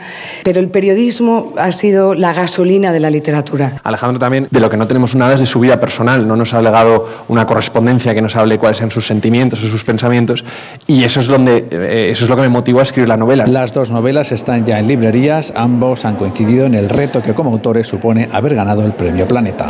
pero 0.44 0.60
el 0.60 0.68
periodismo 0.68 1.52
ha 1.58 1.72
sido 1.72 2.14
la 2.14 2.32
gasolina 2.32 2.92
de 2.92 3.00
la 3.00 3.10
literatura. 3.10 3.80
Alejandro 3.84 4.18
también 4.18 4.48
de 4.50 4.60
lo 4.60 4.70
que 4.70 4.76
no 4.76 4.86
tenemos 4.86 5.14
nada 5.14 5.34
es 5.34 5.40
de 5.40 5.46
su 5.46 5.60
vida 5.60 5.80
personal, 5.80 6.26
no 6.26 6.36
nos 6.36 6.54
ha 6.54 6.62
legado 6.62 7.08
una 7.28 7.46
correspondencia 7.46 8.14
que 8.14 8.22
nos 8.22 8.36
hable 8.36 8.58
cuáles 8.58 8.78
sean 8.78 8.90
sus 8.90 9.06
sentimientos 9.06 9.62
o 9.62 9.68
sus 9.68 9.84
pensamientos 9.84 10.44
y 10.86 11.04
eso 11.04 11.20
es 11.20 11.26
donde 11.26 11.66
eh, 11.70 12.10
eso 12.10 12.24
es 12.24 12.30
lo 12.30 12.36
que 12.36 12.42
me 12.42 12.48
motivó 12.48 12.80
a 12.80 12.82
escribir 12.84 13.08
la 13.08 13.16
novela. 13.16 13.46
Las 13.46 13.72
dos 13.72 13.90
novelas 13.90 14.32
están 14.32 14.64
ya 14.64 14.78
en 14.78 14.88
librerías, 14.88 15.52
ambos 15.56 16.04
han 16.04 16.16
coincidido 16.16 16.66
en 16.66 16.74
el 16.74 16.88
reto 16.88 17.22
que 17.22 17.34
como 17.34 17.50
autores 17.50 17.86
supone 17.86 18.28
haber 18.32 18.54
ganado 18.54 18.84
el 18.84 18.92
premio 18.92 19.26
Planeta. 19.26 19.68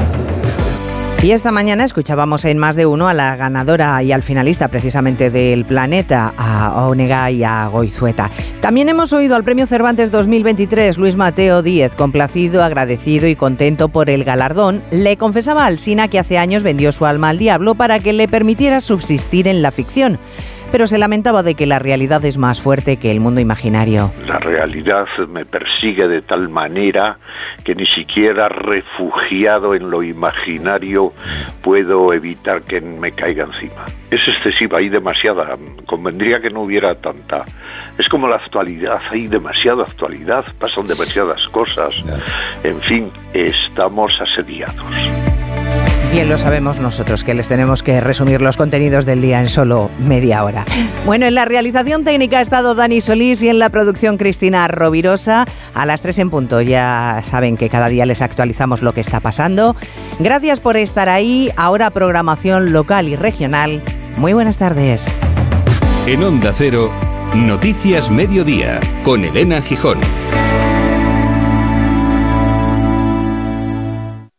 Y 1.22 1.33
esta 1.33 1.52
mañana 1.52 1.85
escuchábamos 1.85 2.46
en 2.46 2.56
más 2.56 2.76
de 2.76 2.87
uno 2.87 3.06
a 3.06 3.12
la 3.12 3.37
ganadora 3.37 4.02
y 4.02 4.11
al 4.11 4.22
finalista 4.22 4.68
precisamente 4.68 5.28
del 5.28 5.66
planeta, 5.66 6.33
a 6.38 6.87
Onega 6.87 7.30
y 7.30 7.44
a 7.44 7.66
Goizueta. 7.66 8.30
También 8.62 8.88
hemos 8.88 9.12
oído 9.12 9.37
al 9.37 9.44
Premio 9.44 9.66
Cervantes 9.66 10.11
2023 10.11 10.96
Luis 10.96 11.16
Mateo 11.16 11.62
Díez, 11.62 11.94
complacido, 11.94 12.64
agradecido 12.64 13.28
y 13.28 13.37
contento 13.37 13.90
por 13.90 14.09
el 14.09 14.24
galardón. 14.24 14.83
Le 14.90 15.18
confesaba 15.18 15.66
al 15.66 15.78
Sina 15.78 16.09
que 16.09 16.18
hace 16.18 16.38
años 16.38 16.62
vendió 16.62 16.90
su 16.90 17.04
alma 17.04 17.28
al 17.28 17.38
diablo 17.38 17.74
para 17.74 17.98
que 17.98 18.14
le 18.14 18.26
permitiera 18.26 18.80
subsistir 18.80 19.46
en 19.46 19.61
la 19.61 19.72
ficción 19.72 20.18
pero 20.70 20.87
se 20.87 20.98
lamentaba 20.98 21.42
de 21.42 21.54
que 21.54 21.66
la 21.66 21.78
realidad 21.78 22.24
es 22.24 22.38
más 22.38 22.61
fuerte 22.61 22.96
que 22.96 23.11
el 23.11 23.20
mundo 23.20 23.40
imaginario. 23.40 24.12
La 24.26 24.38
realidad 24.38 25.06
me 25.28 25.44
persigue 25.44 26.09
de 26.09 26.22
tal 26.22 26.48
manera 26.48 27.18
que 27.64 27.74
ni 27.74 27.87
siquiera 27.87 28.48
refugiado 28.48 29.74
en 29.74 29.90
lo 29.90 30.02
imaginario 30.02 31.12
puedo 31.62 32.12
evitar 32.12 32.62
que 32.62 32.80
me 32.80 33.12
caiga 33.12 33.44
encima. 33.44 33.85
Es 34.11 34.26
excesiva, 34.26 34.78
hay 34.78 34.88
demasiada, 34.88 35.56
convendría 35.87 36.40
que 36.40 36.50
no 36.50 36.62
hubiera 36.62 36.94
tanta. 36.94 37.44
Es 37.98 38.09
como 38.09 38.28
la 38.28 38.37
actualidad, 38.37 39.00
hay 39.11 39.26
demasiada 39.26 39.83
actualidad, 39.83 40.44
pasan 40.59 40.87
demasiadas 40.87 41.46
cosas. 41.48 41.94
En 42.64 42.80
fin, 42.80 43.11
estamos 43.35 44.11
asediados. 44.20 45.39
Bien 46.12 46.29
lo 46.29 46.38
sabemos 46.38 46.81
nosotros, 46.81 47.23
que 47.23 47.35
les 47.35 47.46
tenemos 47.46 47.85
que 47.85 48.01
resumir 48.01 48.40
los 48.40 48.57
contenidos 48.57 49.07
del 49.07 49.23
día 49.23 49.40
en 49.40 49.49
solo 49.49 49.90
media 50.01 50.42
hora. 50.42 50.64
Bueno, 51.07 51.27
en 51.27 51.37
la 51.37 51.44
realización 51.44 52.03
técnica 52.03 52.38
ha 52.38 52.40
estado 52.40 52.75
Dani 52.75 53.01
Solís 53.01 53.40
y 53.42 53.49
en 53.49 53.61
la 53.61 53.68
producción 53.68 54.16
Cristina 54.16 54.66
Rovirosa. 54.66 55.44
A 55.73 55.87
las 55.87 56.03
3 56.03 56.18
en 56.18 56.31
punto 56.31 56.61
ya 56.62 57.20
saben 57.23 57.57
que 57.57 57.68
cada 57.68 57.88
día 57.88 58.07
les 58.07 58.23
actualizamos 58.23 58.83
lo 58.83 58.92
que 58.92 59.01
está 59.01 59.20
pasando. 59.20 59.77
Gracias 60.18 60.59
por 60.59 60.77
estar 60.77 61.09
ahí. 61.09 61.51
Ahora 61.57 61.90
programación 61.90 62.73
local 62.73 63.09
y 63.09 63.14
regional. 63.14 63.81
Muy 64.16 64.33
buenas 64.33 64.59
tardes. 64.59 65.14
En 66.09 66.25
Onda 66.25 66.53
Cero, 66.57 66.90
Noticias 67.37 68.11
Mediodía, 68.11 68.81
con 69.05 69.25
Elena 69.25 69.62
Gijón. 69.62 69.99